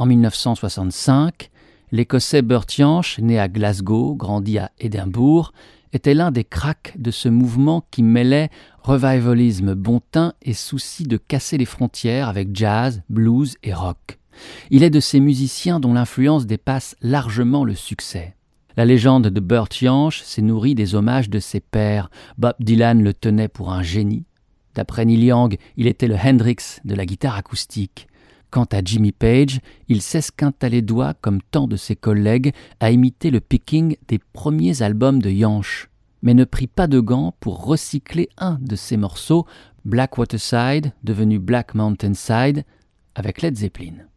En 0.00 0.06
1965, 0.06 1.50
l'Écossais 1.92 2.40
Burt 2.40 2.72
Jansch, 2.74 3.18
né 3.18 3.38
à 3.38 3.48
Glasgow, 3.48 4.14
grandi 4.14 4.56
à 4.56 4.70
Édimbourg, 4.78 5.52
était 5.92 6.14
l'un 6.14 6.30
des 6.30 6.42
cracks 6.42 6.94
de 6.98 7.10
ce 7.10 7.28
mouvement 7.28 7.84
qui 7.90 8.02
mêlait 8.02 8.48
revivalisme 8.82 9.74
bon 9.74 10.00
teint 10.10 10.32
et 10.40 10.54
souci 10.54 11.02
de 11.02 11.18
casser 11.18 11.58
les 11.58 11.66
frontières 11.66 12.30
avec 12.30 12.56
jazz, 12.56 13.02
blues 13.10 13.58
et 13.62 13.74
rock. 13.74 14.18
Il 14.70 14.84
est 14.84 14.88
de 14.88 15.00
ces 15.00 15.20
musiciens 15.20 15.80
dont 15.80 15.92
l'influence 15.92 16.46
dépasse 16.46 16.96
largement 17.02 17.66
le 17.66 17.74
succès. 17.74 18.36
La 18.78 18.86
légende 18.86 19.26
de 19.26 19.40
Burt 19.40 19.74
Jansch 19.74 20.22
s'est 20.22 20.40
nourrie 20.40 20.74
des 20.74 20.94
hommages 20.94 21.28
de 21.28 21.40
ses 21.40 21.60
pères. 21.60 22.08
Bob 22.38 22.54
Dylan 22.58 23.02
le 23.02 23.12
tenait 23.12 23.48
pour 23.48 23.70
un 23.70 23.82
génie. 23.82 24.24
D'après 24.74 25.04
Neil 25.04 25.26
Young, 25.26 25.58
il 25.76 25.86
était 25.86 26.08
le 26.08 26.16
Hendrix 26.16 26.78
de 26.86 26.94
la 26.94 27.04
guitare 27.04 27.36
acoustique. 27.36 28.06
Quant 28.50 28.66
à 28.72 28.82
Jimmy 28.84 29.12
Page, 29.12 29.60
il 29.88 30.02
s'esquinta 30.02 30.68
les 30.68 30.82
doigts, 30.82 31.14
comme 31.14 31.40
tant 31.52 31.68
de 31.68 31.76
ses 31.76 31.94
collègues, 31.94 32.52
à 32.80 32.90
imiter 32.90 33.30
le 33.30 33.40
picking 33.40 33.96
des 34.08 34.18
premiers 34.18 34.82
albums 34.82 35.22
de 35.22 35.30
Yanch, 35.30 35.88
mais 36.22 36.34
ne 36.34 36.44
prit 36.44 36.66
pas 36.66 36.88
de 36.88 36.98
gants 36.98 37.32
pour 37.38 37.64
recycler 37.64 38.28
un 38.38 38.58
de 38.60 38.74
ses 38.74 38.96
morceaux, 38.96 39.46
Blackwater 39.84 40.40
Side, 40.40 40.92
devenu 41.04 41.38
Black 41.38 41.74
Mountain 41.74 42.14
Side, 42.14 42.64
avec 43.14 43.40
Led 43.40 43.56
Zeppelin. 43.56 44.09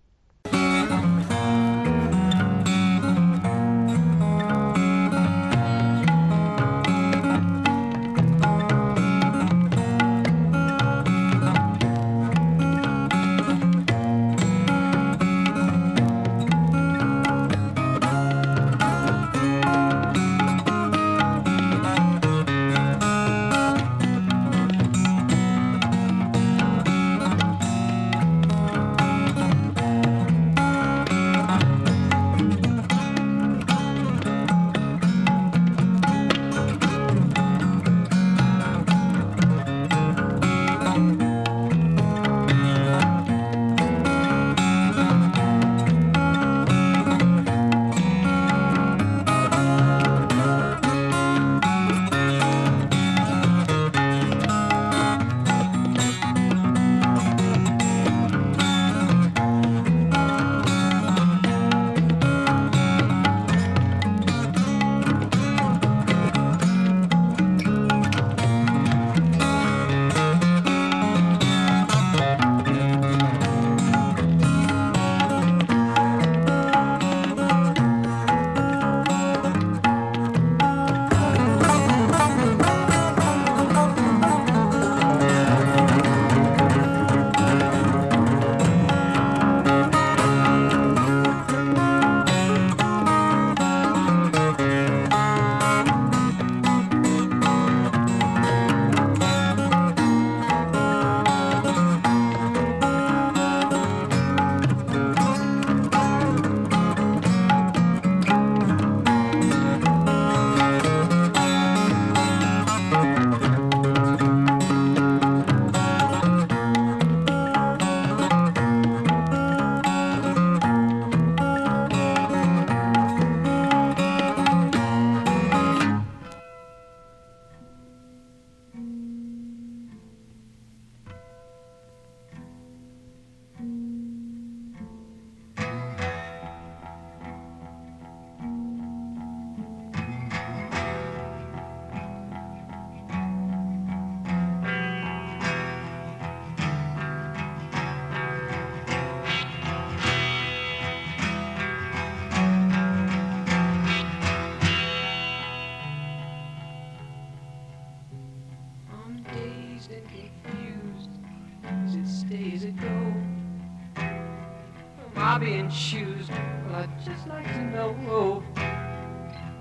Choosed? 165.73 166.29
Well, 166.29 166.83
I'd 166.83 167.03
just 167.03 167.27
like 167.27 167.47
to 167.47 167.63
know. 167.71 168.43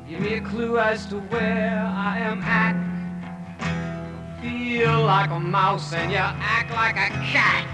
Give 0.07 0.21
me 0.21 0.35
a 0.35 0.41
clue 0.43 0.79
as 0.79 1.07
to 1.07 1.21
where 1.33 1.83
I 1.87 2.19
am 2.19 2.43
at. 2.43 2.77
I 3.59 4.43
Feel 4.43 5.05
like 5.07 5.31
a 5.31 5.41
mouse 5.41 5.95
and 5.95 6.13
you 6.13 6.19
act 6.19 6.71
like 6.73 6.97
a 6.97 7.09
cat. 7.33 7.65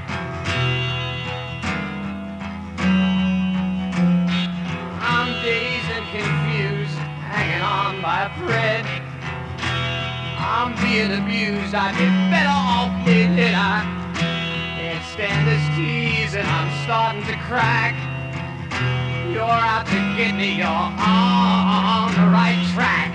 I'm 5.02 5.32
dazed 5.42 5.90
and 5.90 6.06
confused, 6.06 6.98
hanging 7.26 7.60
on 7.60 8.00
by 8.00 8.22
a 8.22 8.30
thread. 8.38 8.84
I'm 10.38 10.76
being 10.80 11.10
abused. 11.10 11.74
I'd 11.74 11.98
be 11.98 12.06
better 12.30 12.54
off 12.54 13.04
dead. 13.04 13.54
I 13.56 13.82
can't 14.78 15.04
stand 15.06 15.48
this 15.48 15.76
tease, 15.76 16.36
and 16.36 16.46
I'm 16.46 16.70
starting 16.84 17.24
to 17.24 17.36
crack. 17.48 17.96
You're 19.38 19.46
out 19.46 19.86
to 19.86 20.16
get 20.16 20.34
me. 20.34 20.56
You're 20.56 20.66
on 20.66 22.10
the 22.12 22.26
right 22.26 22.58
track. 22.74 23.07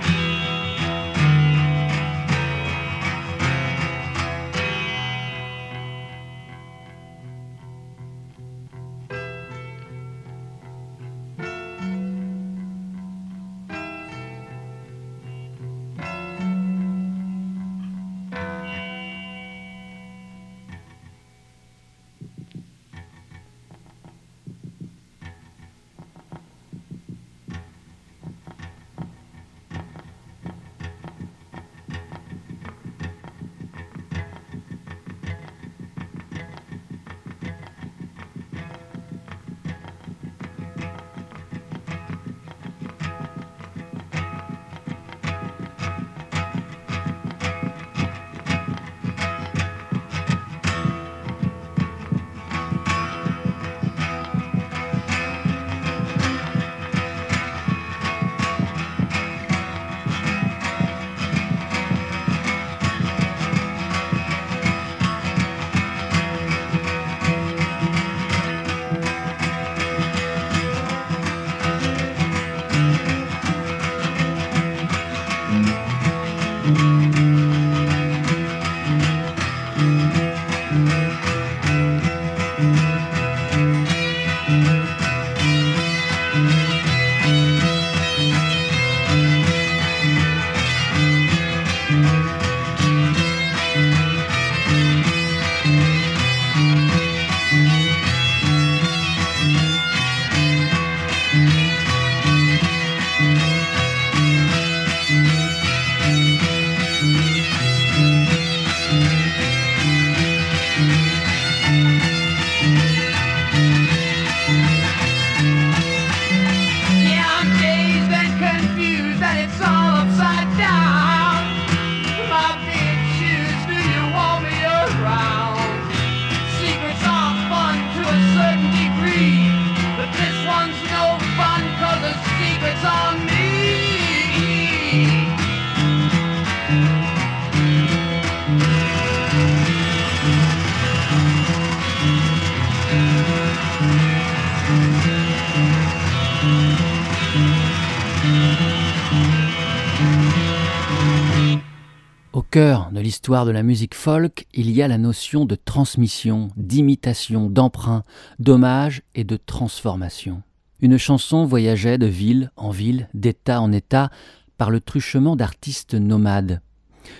Cœur 152.54 152.92
de 152.92 153.00
l'histoire 153.00 153.46
de 153.46 153.50
la 153.50 153.64
musique 153.64 153.96
folk, 153.96 154.46
il 154.54 154.70
y 154.70 154.80
a 154.80 154.86
la 154.86 154.96
notion 154.96 155.44
de 155.44 155.56
transmission, 155.56 156.50
d'imitation, 156.56 157.50
d'emprunt, 157.50 158.04
d'hommage 158.38 159.02
et 159.16 159.24
de 159.24 159.36
transformation. 159.36 160.40
Une 160.80 160.96
chanson 160.96 161.46
voyageait 161.46 161.98
de 161.98 162.06
ville 162.06 162.52
en 162.54 162.70
ville, 162.70 163.08
d'état 163.12 163.60
en 163.60 163.72
état, 163.72 164.08
par 164.56 164.70
le 164.70 164.78
truchement 164.78 165.34
d'artistes 165.34 165.94
nomades. 165.94 166.60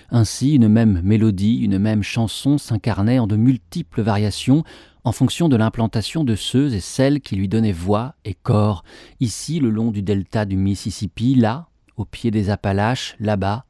Ainsi, 0.09 0.53
une 0.53 0.69
même 0.69 1.01
mélodie, 1.03 1.57
une 1.57 1.79
même 1.79 2.01
chanson 2.01 2.57
s'incarnait 2.57 3.19
en 3.19 3.27
de 3.27 3.35
multiples 3.35 4.03
variations 4.03 4.63
en 5.03 5.11
fonction 5.11 5.49
de 5.49 5.57
l'implantation 5.57 6.23
de 6.23 6.35
ceux 6.35 6.73
et 6.73 6.79
celles 6.79 7.19
qui 7.19 7.35
lui 7.35 7.49
donnaient 7.49 7.73
voix 7.73 8.15
et 8.23 8.35
corps, 8.35 8.85
ici 9.19 9.59
le 9.59 9.69
long 9.69 9.91
du 9.91 10.01
delta 10.01 10.45
du 10.45 10.55
Mississippi, 10.55 11.35
là, 11.35 11.67
au 11.97 12.05
pied 12.05 12.31
des 12.31 12.49
Appalaches, 12.49 13.17
là-bas, 13.19 13.65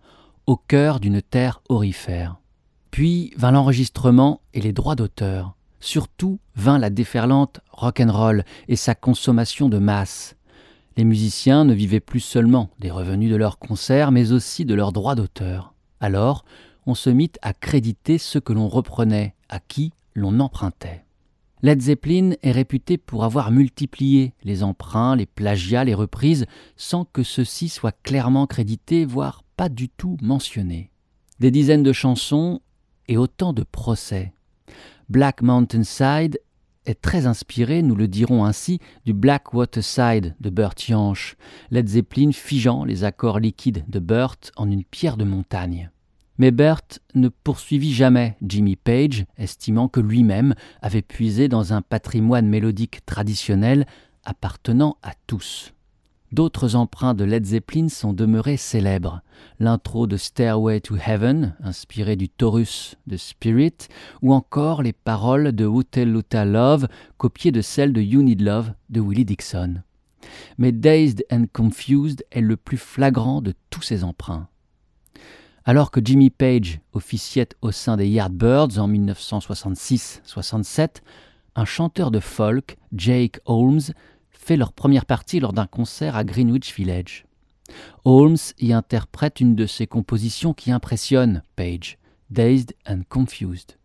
au 0.47 0.57
cœur 0.57 0.99
d'une 0.99 1.21
terre 1.21 1.61
aurifère. 1.69 2.37
Puis 2.91 3.33
vint 3.37 3.51
l'enregistrement 3.51 4.41
et 4.53 4.61
les 4.61 4.73
droits 4.73 4.95
d'auteur. 4.95 5.55
Surtout 5.79 6.39
vint 6.55 6.79
la 6.79 6.89
déferlante 6.89 7.59
rock'n'roll 7.71 8.43
et 8.67 8.75
sa 8.75 8.95
consommation 8.95 9.69
de 9.69 9.77
masse. 9.77 10.35
Les 10.97 11.03
musiciens 11.03 11.65
ne 11.65 11.73
vivaient 11.73 11.99
plus 11.99 12.21
seulement 12.21 12.69
des 12.79 12.89
revenus 12.89 13.29
de 13.29 13.35
leurs 13.35 13.59
concerts, 13.59 14.11
mais 14.11 14.31
aussi 14.31 14.65
de 14.65 14.73
leurs 14.73 14.93
droits 14.93 15.15
d'auteur. 15.15 15.73
Alors, 15.99 16.45
on 16.85 16.95
se 16.95 17.09
mit 17.09 17.31
à 17.41 17.53
créditer 17.53 18.17
ce 18.17 18.39
que 18.39 18.53
l'on 18.53 18.69
reprenait, 18.69 19.35
à 19.49 19.59
qui 19.59 19.91
l'on 20.13 20.39
empruntait. 20.39 21.03
Led 21.61 21.81
Zeppelin 21.81 22.33
est 22.43 22.51
réputé 22.51 22.97
pour 22.97 23.23
avoir 23.23 23.51
multiplié 23.51 24.33
les 24.43 24.63
emprunts, 24.63 25.15
les 25.15 25.25
plagiats, 25.25 25.83
les 25.83 25.95
reprises, 25.95 26.45
sans 26.77 27.05
que 27.05 27.23
ceux-ci 27.23 27.69
soient 27.69 27.91
clairement 28.03 28.45
crédités, 28.45 29.03
voire 29.03 29.44
pas 29.55 29.69
du 29.69 29.89
tout 29.89 30.17
mentionnés. 30.21 30.91
Des 31.39 31.51
dizaines 31.51 31.83
de 31.83 31.93
chansons 31.93 32.61
et 33.07 33.17
autant 33.17 33.53
de 33.53 33.63
procès. 33.63 34.33
Black 35.09 35.41
Mountain 35.41 35.83
Side 35.83 36.39
est 36.85 37.01
très 37.01 37.25
inspiré, 37.25 37.81
nous 37.81 37.95
le 37.95 38.07
dirons 38.07 38.45
ainsi, 38.45 38.79
du 39.05 39.13
Black 39.13 39.53
Water 39.53 39.83
Side 39.83 40.35
de 40.39 40.49
Burt 40.49 40.79
Jansch, 40.79 41.35
Led 41.71 41.87
Zeppelin 41.87 42.31
figeant 42.31 42.85
les 42.85 43.03
accords 43.03 43.39
liquides 43.39 43.83
de 43.87 43.99
Burt 43.99 44.51
en 44.55 44.69
une 44.69 44.83
pierre 44.83 45.17
de 45.17 45.23
montagne. 45.23 45.89
Mais 46.37 46.51
Burt 46.51 46.99
ne 47.13 47.29
poursuivit 47.29 47.93
jamais 47.93 48.35
Jimmy 48.45 48.75
Page, 48.75 49.25
estimant 49.37 49.87
que 49.87 50.01
lui-même 50.01 50.53
avait 50.81 51.01
puisé 51.01 51.47
dans 51.47 51.73
un 51.73 51.81
patrimoine 51.81 52.47
mélodique 52.47 53.05
traditionnel 53.05 53.85
appartenant 54.25 54.97
à 55.01 55.13
tous. 55.27 55.74
D'autres 56.35 56.75
emprunts 56.75 57.13
de 57.13 57.23
Led 57.23 57.45
Zeppelin 57.45 57.87
sont 57.87 58.11
demeurés 58.11 58.57
célèbres. 58.57 59.21
L'intro 59.57 60.05
de 60.05 60.17
Stairway 60.17 60.81
to 60.81 60.97
Heaven, 60.97 61.55
inspiré 61.63 62.17
du 62.17 62.27
Taurus 62.27 62.97
de 63.07 63.15
Spirit, 63.15 63.87
ou 64.21 64.33
encore 64.33 64.83
les 64.83 64.91
paroles 64.91 65.53
de 65.53 65.63
Hotel 65.63 66.11
Love, 66.11 66.89
copiées 67.17 67.53
de 67.53 67.61
celles 67.61 67.93
de 67.93 68.01
You 68.01 68.21
Need 68.21 68.41
Love 68.41 68.73
de 68.89 68.99
Willie 68.99 69.23
Dixon. 69.23 69.75
Mais 70.57 70.73
Dazed 70.73 71.25
and 71.31 71.45
Confused 71.53 72.25
est 72.31 72.41
le 72.41 72.57
plus 72.57 72.75
flagrant 72.75 73.41
de 73.41 73.53
tous 73.69 73.83
ces 73.83 74.03
emprunts. 74.03 74.49
Alors 75.63 75.89
que 75.89 76.01
Jimmy 76.03 76.31
Page 76.31 76.81
officiait 76.91 77.47
au 77.61 77.71
sein 77.71 77.95
des 77.95 78.09
Yardbirds 78.09 78.77
en 78.77 78.89
1966-67, 78.89 80.95
un 81.55 81.63
chanteur 81.63 82.11
de 82.11 82.19
folk, 82.19 82.75
Jake 82.91 83.39
Holmes, 83.45 83.79
fait 84.45 84.57
leur 84.57 84.73
première 84.73 85.07
partie 85.07 85.39
lors 85.39 85.53
d'un 85.53 85.65
concert 85.65 86.15
à 86.15 86.23
Greenwich 86.23 86.75
Village. 86.75 87.25
Holmes 88.03 88.37
y 88.59 88.73
interprète 88.73 89.39
une 89.39 89.55
de 89.55 89.65
ses 89.65 89.87
compositions 89.87 90.53
qui 90.53 90.71
impressionne 90.71 91.41
Page, 91.55 91.97
Dazed 92.29 92.75
and 92.87 93.01
Confused. 93.09 93.79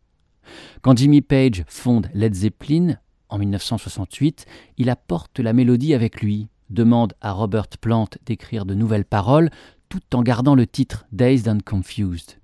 Quand 0.82 0.98
Jimmy 0.98 1.22
Page 1.22 1.64
fonde 1.66 2.10
Led 2.12 2.34
Zeppelin 2.34 2.96
en 3.30 3.38
1968, 3.38 4.44
il 4.76 4.90
apporte 4.90 5.40
la 5.40 5.54
mélodie 5.54 5.94
avec 5.94 6.20
lui, 6.20 6.48
demande 6.68 7.14
à 7.22 7.32
Robert 7.32 7.68
Plant 7.80 8.10
d'écrire 8.26 8.66
de 8.66 8.74
nouvelles 8.74 9.06
paroles, 9.06 9.48
tout 9.88 10.14
en 10.14 10.22
gardant 10.22 10.54
le 10.54 10.66
titre 10.66 11.06
Dazed 11.10 11.48
and 11.48 11.60
Confused. 11.64 12.38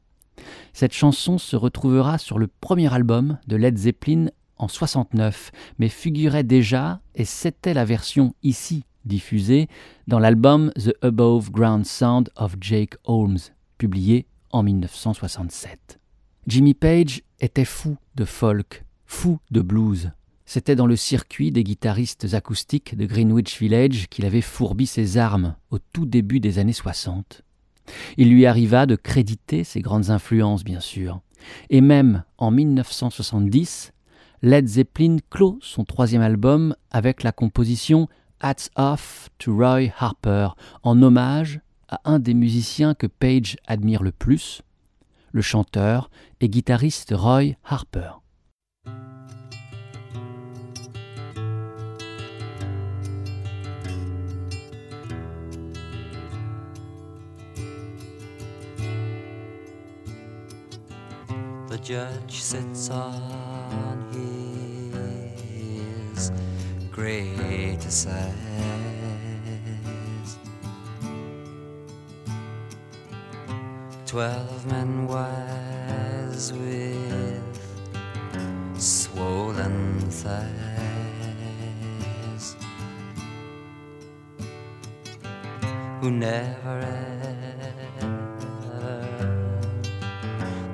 Cette 0.72 0.94
chanson 0.94 1.36
se 1.36 1.54
retrouvera 1.54 2.16
sur 2.16 2.38
le 2.38 2.46
premier 2.46 2.92
album 2.94 3.38
de 3.46 3.56
Led 3.56 3.76
Zeppelin 3.76 4.28
en 4.57 4.68
69, 4.68 5.52
mais 5.78 5.88
figurait 5.88 6.44
déjà, 6.44 7.00
et 7.14 7.24
c'était 7.24 7.74
la 7.74 7.84
version 7.84 8.34
ici 8.42 8.84
diffusée, 9.04 9.68
dans 10.07 10.18
l'album 10.18 10.72
The 10.76 10.94
Above 11.02 11.50
Ground 11.50 11.86
Sound 11.86 12.30
of 12.36 12.57
Jake 12.61 12.96
Holmes, 13.04 13.38
publié 13.78 14.26
en 14.50 14.62
1967. 14.62 16.00
Jimmy 16.46 16.74
Page 16.74 17.22
était 17.40 17.64
fou 17.64 17.96
de 18.14 18.24
folk, 18.24 18.84
fou 19.04 19.38
de 19.50 19.61
blues. 19.61 20.11
C'était 20.44 20.76
dans 20.76 20.86
le 20.86 20.96
circuit 20.96 21.50
des 21.50 21.64
guitaristes 21.64 22.32
acoustiques 22.34 22.96
de 22.96 23.04
Greenwich 23.04 23.59
Village 23.59 24.07
qu'il 24.09 24.24
avait 24.24 24.40
fourbi 24.40 24.86
ses 24.86 25.18
armes 25.18 25.57
au 25.70 25.78
tout 25.78 26.07
début 26.07 26.38
des 26.38 26.59
années 26.61 26.72
60. 26.72 27.42
Il 28.16 28.30
lui 28.30 28.46
arriva 28.46 28.86
de 28.86 28.96
créditer 28.96 29.64
ses 29.64 29.80
grandes 29.80 30.11
influences, 30.11 30.64
bien 30.64 30.80
sûr. 30.80 31.20
Et 31.70 31.80
même 31.80 32.24
en 32.38 32.50
1970, 32.50 33.92
Led 34.43 34.68
Zeppelin 34.68 35.16
clôt 35.30 35.59
son 35.62 35.84
troisième 35.84 36.22
album 36.22 36.74
avec 36.91 37.22
la 37.22 37.32
composition 37.32 38.09
Hats 38.41 38.68
Off 38.76 39.30
to 39.39 39.57
Roy 39.57 39.89
Harper, 39.99 40.49
en 40.82 41.01
hommage 41.03 41.61
à 41.89 42.01
un 42.05 42.18
des 42.18 42.34
musiciens 42.34 42.95
que 42.95 43.07
Page 43.07 43.57
admire 43.66 44.03
le 44.03 44.12
plus, 44.12 44.62
le 45.32 45.43
chanteur 45.43 46.11
et 46.41 46.49
guitariste 46.49 47.14
Roy 47.16 47.55
Harper. 47.64 48.11
criticized. 66.97 68.09
Twelve 74.07 74.66
men 74.66 75.07
wise 75.07 76.55
with 76.55 77.42
swollen 78.78 80.01
thighs 80.09 80.47
who 86.01 86.11
never 86.11 86.78
ever 88.01 88.26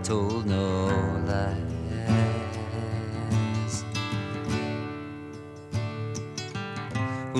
told 0.05 0.47
no. 0.47 0.91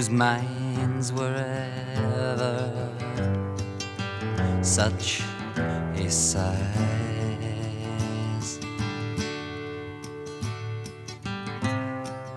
whose 0.03 0.11
minds 0.11 1.12
were 1.12 1.44
ever 1.94 2.90
such 4.61 5.22
a 5.94 6.11
size, 6.11 6.59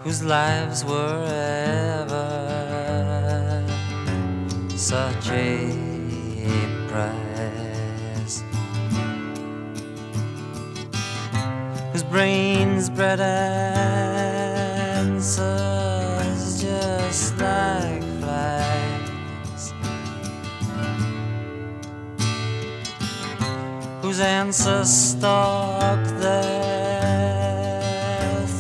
whose 0.04 0.22
lives 0.22 0.86
were 0.86 1.26
ever 2.06 2.28
such 4.76 5.30
a 5.32 5.72
prize, 6.88 8.44
whose 11.92 12.04
brains 12.04 12.92
bred 12.92 13.20
answers. 15.00 15.65
whose 24.06 24.20
ancestors 24.20 25.16
their 26.22 26.46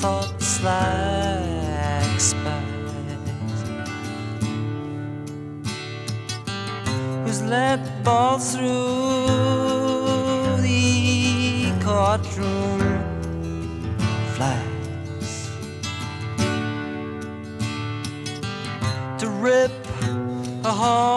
thoughts 0.01 0.63
like 0.63 2.19
spies, 2.19 3.63
whose 7.23 7.43
lead 7.43 7.79
ball 8.03 8.39
through 8.39 9.27
the 10.65 11.71
courtroom 11.83 12.81
flies 14.33 15.51
to 19.19 19.29
rip 19.29 19.71
a 20.63 20.71
heart. 20.71 21.14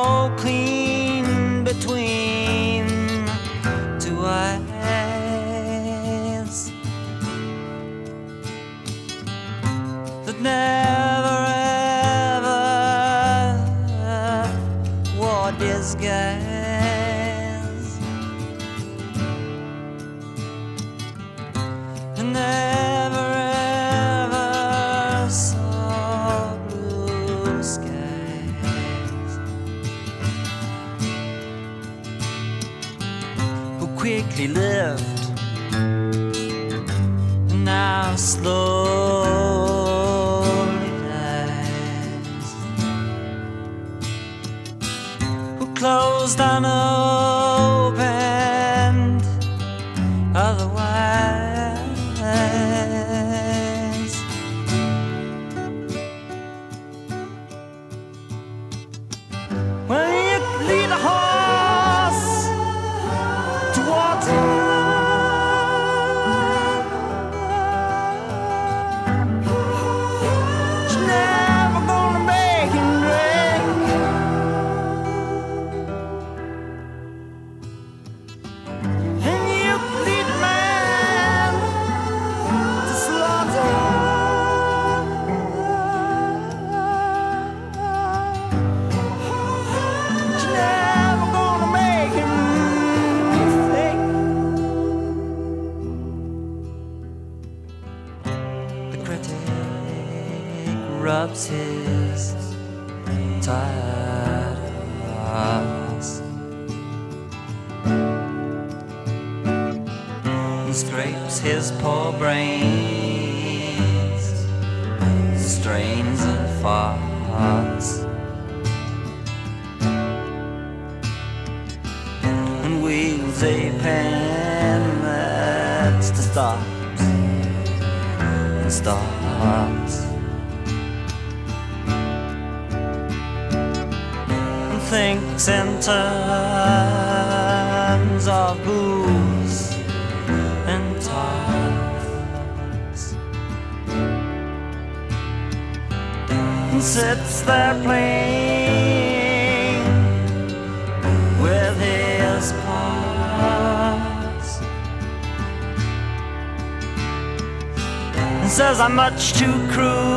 much 158.99 159.33
too 159.33 159.69
cruel. 159.69 160.08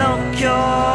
no 0.00 0.16
cure. 0.32 0.89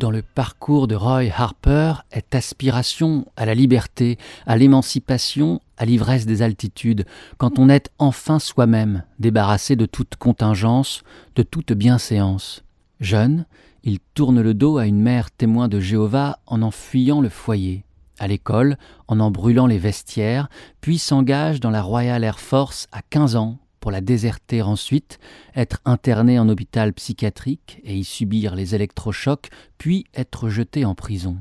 Dans 0.00 0.10
le 0.10 0.22
parcours 0.22 0.88
de 0.88 0.94
Roy 0.94 1.24
Harper 1.30 1.92
est 2.10 2.34
aspiration 2.34 3.26
à 3.36 3.44
la 3.44 3.54
liberté, 3.54 4.16
à 4.46 4.56
l'émancipation, 4.56 5.60
à 5.76 5.84
l'ivresse 5.84 6.24
des 6.24 6.40
altitudes, 6.40 7.04
quand 7.36 7.58
on 7.58 7.68
est 7.68 7.90
enfin 7.98 8.38
soi-même, 8.38 9.04
débarrassé 9.18 9.76
de 9.76 9.84
toute 9.84 10.16
contingence, 10.16 11.02
de 11.36 11.42
toute 11.42 11.74
bienséance. 11.74 12.64
Jeune, 12.98 13.44
il 13.84 13.98
tourne 14.14 14.40
le 14.40 14.54
dos 14.54 14.78
à 14.78 14.86
une 14.86 15.02
mère 15.02 15.30
témoin 15.30 15.68
de 15.68 15.80
Jéhovah 15.80 16.38
en 16.46 16.62
en 16.62 16.70
fuyant 16.70 17.20
le 17.20 17.28
foyer. 17.28 17.84
À 18.18 18.26
l'école, 18.26 18.78
en 19.06 19.20
en 19.20 19.30
brûlant 19.30 19.66
les 19.66 19.78
vestiaires, 19.78 20.48
puis 20.80 20.96
s'engage 20.96 21.60
dans 21.60 21.70
la 21.70 21.82
Royal 21.82 22.24
Air 22.24 22.40
Force 22.40 22.88
à 22.90 23.02
15 23.02 23.36
ans 23.36 23.58
pour 23.80 23.90
la 23.90 24.00
déserter 24.00 24.62
ensuite, 24.62 25.18
être 25.56 25.80
interné 25.84 26.38
en 26.38 26.48
hôpital 26.48 26.92
psychiatrique 26.92 27.80
et 27.84 27.96
y 27.96 28.04
subir 28.04 28.54
les 28.54 28.74
électrochocs, 28.74 29.48
puis 29.78 30.04
être 30.14 30.48
jeté 30.48 30.84
en 30.84 30.94
prison. 30.94 31.38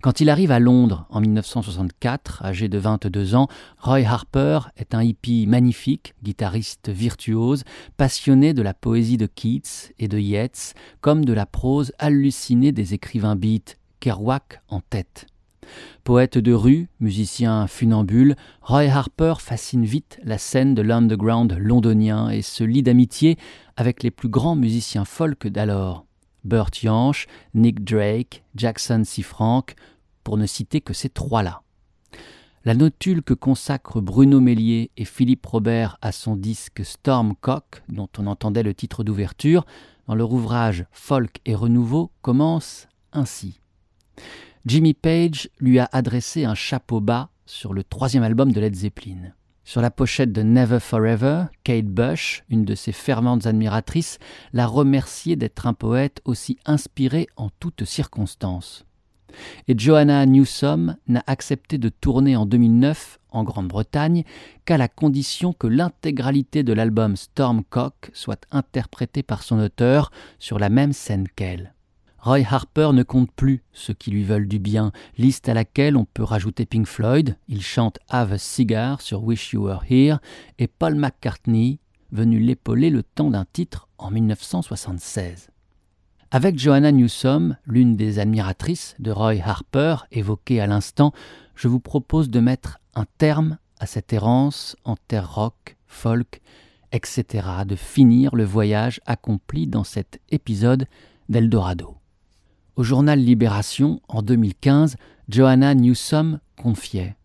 Quand 0.00 0.20
il 0.20 0.28
arrive 0.28 0.50
à 0.50 0.58
Londres 0.58 1.06
en 1.10 1.20
1964, 1.20 2.44
âgé 2.44 2.68
de 2.68 2.78
22 2.78 3.34
ans, 3.34 3.48
Roy 3.78 4.00
Harper 4.06 4.60
est 4.76 4.94
un 4.94 5.02
hippie 5.02 5.46
magnifique, 5.46 6.14
guitariste 6.22 6.88
virtuose, 6.90 7.64
passionné 7.96 8.54
de 8.54 8.62
la 8.62 8.74
poésie 8.74 9.16
de 9.16 9.26
Keats 9.26 9.92
et 9.98 10.08
de 10.08 10.18
Yeats, 10.18 10.74
comme 11.00 11.24
de 11.24 11.32
la 11.32 11.46
prose 11.46 11.92
hallucinée 11.98 12.72
des 12.72 12.94
écrivains 12.94 13.36
beats, 13.36 13.76
Kerouac 14.00 14.60
en 14.68 14.80
tête. 14.80 15.26
Poète 16.04 16.36
de 16.36 16.52
rue, 16.52 16.88
musicien 16.98 17.66
funambule, 17.68 18.34
Roy 18.60 18.84
Harper 18.84 19.34
fascine 19.38 19.84
vite 19.84 20.18
la 20.24 20.36
scène 20.36 20.74
de 20.74 20.82
l'underground 20.82 21.56
londonien 21.58 22.28
et 22.28 22.42
se 22.42 22.64
lie 22.64 22.82
d'amitié 22.82 23.38
avec 23.76 24.02
les 24.02 24.10
plus 24.10 24.28
grands 24.28 24.56
musiciens 24.56 25.04
folk 25.04 25.46
d'alors. 25.46 26.04
Burt 26.44 26.74
Jansch, 26.74 27.26
Nick 27.54 27.84
Drake, 27.84 28.42
Jackson 28.56 29.02
C. 29.04 29.22
Frank, 29.22 29.74
pour 30.24 30.36
ne 30.36 30.46
citer 30.46 30.80
que 30.80 30.92
ces 30.92 31.08
trois-là. 31.08 31.62
La 32.64 32.74
notule 32.74 33.22
que 33.22 33.34
consacrent 33.34 34.00
Bruno 34.00 34.40
Mélier 34.40 34.90
et 34.96 35.04
Philippe 35.04 35.46
Robert 35.46 35.98
à 36.00 36.12
son 36.12 36.36
disque 36.36 36.84
Stormcock, 36.84 37.82
dont 37.88 38.08
on 38.18 38.26
entendait 38.26 38.62
le 38.62 38.74
titre 38.74 39.04
d'ouverture, 39.04 39.64
dans 40.08 40.14
leur 40.14 40.32
ouvrage 40.32 40.84
Folk 40.92 41.40
et 41.44 41.54
Renouveau, 41.54 42.10
commence 42.22 42.88
ainsi. 43.12 43.60
Jimmy 44.64 44.94
Page 44.94 45.48
lui 45.58 45.80
a 45.80 45.88
adressé 45.90 46.44
un 46.44 46.54
chapeau 46.54 47.00
bas 47.00 47.30
sur 47.46 47.74
le 47.74 47.82
troisième 47.82 48.22
album 48.22 48.52
de 48.52 48.60
Led 48.60 48.76
Zeppelin. 48.76 49.32
Sur 49.64 49.80
la 49.80 49.90
pochette 49.90 50.32
de 50.32 50.42
Never 50.42 50.78
Forever, 50.78 51.46
Kate 51.64 51.86
Bush, 51.86 52.44
une 52.48 52.64
de 52.64 52.76
ses 52.76 52.92
ferventes 52.92 53.46
admiratrices, 53.46 54.20
l'a 54.52 54.68
remercié 54.68 55.34
d'être 55.34 55.66
un 55.66 55.74
poète 55.74 56.22
aussi 56.24 56.58
inspiré 56.64 57.26
en 57.36 57.50
toutes 57.58 57.84
circonstances. 57.84 58.84
Et 59.66 59.76
Joanna 59.76 60.26
Newsom 60.26 60.96
n'a 61.08 61.24
accepté 61.26 61.76
de 61.76 61.88
tourner 61.88 62.36
en 62.36 62.46
2009 62.46 63.18
en 63.30 63.42
Grande-Bretagne 63.42 64.22
qu'à 64.64 64.76
la 64.76 64.86
condition 64.86 65.52
que 65.52 65.66
l'intégralité 65.66 66.62
de 66.62 66.72
l'album 66.72 67.16
Stormcock 67.16 68.12
soit 68.12 68.46
interprétée 68.52 69.24
par 69.24 69.42
son 69.42 69.58
auteur 69.58 70.12
sur 70.38 70.60
la 70.60 70.68
même 70.68 70.92
scène 70.92 71.26
qu'elle. 71.34 71.71
Roy 72.22 72.44
Harper 72.48 72.90
ne 72.92 73.02
compte 73.02 73.32
plus 73.32 73.64
ceux 73.72 73.94
qui 73.94 74.12
lui 74.12 74.22
veulent 74.22 74.46
du 74.46 74.60
bien, 74.60 74.92
liste 75.18 75.48
à 75.48 75.54
laquelle 75.54 75.96
on 75.96 76.04
peut 76.04 76.22
rajouter 76.22 76.66
Pink 76.66 76.86
Floyd, 76.86 77.36
il 77.48 77.62
chante 77.62 77.98
Have 78.08 78.32
a 78.32 78.38
Cigar 78.38 79.00
sur 79.00 79.24
Wish 79.24 79.52
You 79.52 79.64
Were 79.64 79.82
Here, 79.90 80.18
et 80.60 80.68
Paul 80.68 80.94
McCartney, 80.94 81.80
venu 82.12 82.38
l'épauler 82.38 82.90
le 82.90 83.02
temps 83.02 83.28
d'un 83.28 83.44
titre 83.52 83.88
en 83.98 84.12
1976. 84.12 85.50
Avec 86.30 86.60
Joanna 86.60 86.92
Newsom, 86.92 87.56
l'une 87.66 87.96
des 87.96 88.20
admiratrices 88.20 88.94
de 89.00 89.10
Roy 89.10 89.40
Harper, 89.44 89.96
évoquée 90.12 90.60
à 90.60 90.68
l'instant, 90.68 91.12
je 91.56 91.66
vous 91.66 91.80
propose 91.80 92.30
de 92.30 92.38
mettre 92.38 92.78
un 92.94 93.06
terme 93.18 93.58
à 93.80 93.86
cette 93.86 94.12
errance 94.12 94.76
en 94.84 94.94
terre 95.08 95.34
rock, 95.34 95.76
folk 95.88 96.40
etc. 96.92 97.48
de 97.66 97.74
finir 97.74 98.36
le 98.36 98.44
voyage 98.44 99.00
accompli 99.06 99.66
dans 99.66 99.82
cet 99.82 100.20
épisode 100.30 100.86
d'Eldorado. 101.28 101.96
Au 102.74 102.82
journal 102.82 103.20
Libération, 103.20 104.00
en 104.08 104.22
2015, 104.22 104.96
Johanna 105.28 105.74
Newsom 105.74 106.40
confiait 106.56 107.16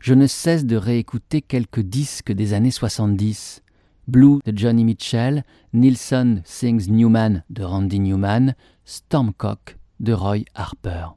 Je 0.00 0.14
ne 0.14 0.28
cesse 0.28 0.66
de 0.66 0.76
réécouter 0.76 1.42
quelques 1.42 1.80
disques 1.80 2.30
des 2.30 2.52
années 2.52 2.70
70. 2.70 3.62
Blue 4.06 4.38
de 4.46 4.56
Johnny 4.56 4.84
Mitchell, 4.84 5.42
Nilsson 5.72 6.42
Sings 6.44 6.88
Newman 6.88 7.42
de 7.50 7.64
Randy 7.64 7.98
Newman, 7.98 8.54
Stormcock 8.84 9.78
de 9.98 10.12
Roy 10.12 10.44
Harper. 10.54 11.08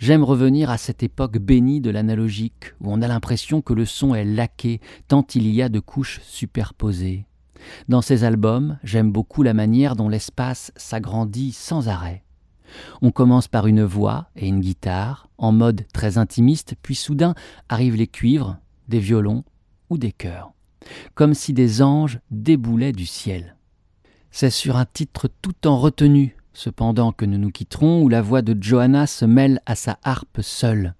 J'aime 0.00 0.24
revenir 0.24 0.68
à 0.68 0.76
cette 0.76 1.04
époque 1.04 1.38
bénie 1.38 1.80
de 1.80 1.90
l'analogique, 1.90 2.74
où 2.80 2.92
on 2.92 3.00
a 3.00 3.06
l'impression 3.06 3.62
que 3.62 3.74
le 3.74 3.86
son 3.86 4.12
est 4.12 4.24
laqué, 4.24 4.80
tant 5.06 5.24
il 5.36 5.46
y 5.46 5.62
a 5.62 5.68
de 5.68 5.78
couches 5.78 6.20
superposées. 6.24 7.26
Dans 7.88 8.02
ces 8.02 8.24
albums, 8.24 8.76
j'aime 8.82 9.12
beaucoup 9.12 9.44
la 9.44 9.54
manière 9.54 9.94
dont 9.94 10.08
l'espace 10.08 10.72
s'agrandit 10.74 11.52
sans 11.52 11.88
arrêt. 11.88 12.24
On 13.00 13.10
commence 13.10 13.48
par 13.48 13.66
une 13.66 13.84
voix 13.84 14.28
et 14.36 14.48
une 14.48 14.60
guitare, 14.60 15.28
en 15.38 15.52
mode 15.52 15.86
très 15.92 16.18
intimiste, 16.18 16.74
puis 16.82 16.94
soudain 16.94 17.34
arrivent 17.68 17.96
les 17.96 18.06
cuivres, 18.06 18.56
des 18.88 19.00
violons 19.00 19.44
ou 19.90 19.98
des 19.98 20.12
chœurs 20.12 20.52
comme 21.14 21.34
si 21.34 21.52
des 21.52 21.82
anges 21.82 22.20
déboulaient 22.30 22.92
du 22.92 23.04
ciel. 23.06 23.56
C'est 24.30 24.50
sur 24.50 24.76
un 24.76 24.86
titre 24.86 25.28
tout 25.42 25.66
en 25.66 25.76
retenue, 25.78 26.36
cependant, 26.52 27.10
que 27.12 27.24
nous 27.24 27.38
nous 27.38 27.50
quitterons, 27.50 28.02
où 28.02 28.08
la 28.08 28.22
voix 28.22 28.42
de 28.42 28.56
Johanna 28.60 29.06
se 29.06 29.24
mêle 29.24 29.60
à 29.66 29.74
sa 29.74 29.98
harpe 30.02 30.40
seule. 30.40 30.94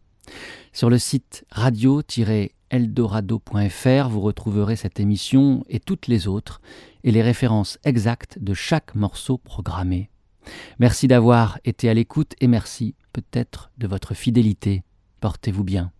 Sur 0.72 0.90
le 0.90 0.98
site 0.98 1.44
radio-eldorado.fr, 1.50 4.08
vous 4.08 4.20
retrouverez 4.20 4.76
cette 4.76 5.00
émission 5.00 5.64
et 5.68 5.80
toutes 5.80 6.06
les 6.06 6.28
autres, 6.28 6.60
et 7.04 7.10
les 7.10 7.22
références 7.22 7.78
exactes 7.84 8.38
de 8.40 8.54
chaque 8.54 8.94
morceau 8.94 9.38
programmé. 9.38 10.11
Merci 10.78 11.08
d'avoir 11.08 11.58
été 11.64 11.88
à 11.88 11.94
l'écoute 11.94 12.34
et 12.40 12.46
merci 12.46 12.94
peut-être 13.12 13.70
de 13.78 13.86
votre 13.86 14.14
fidélité. 14.14 14.82
Portez-vous 15.20 15.64
bien. 15.64 15.92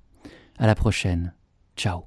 À 0.59 0.67
la 0.67 0.75
prochaine. 0.75 1.35
Ciao. 1.77 2.05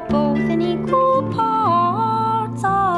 Both 0.00 0.38
in 0.38 0.60
equal 0.60 1.22
parts 1.32 2.62
ah, 2.64 2.95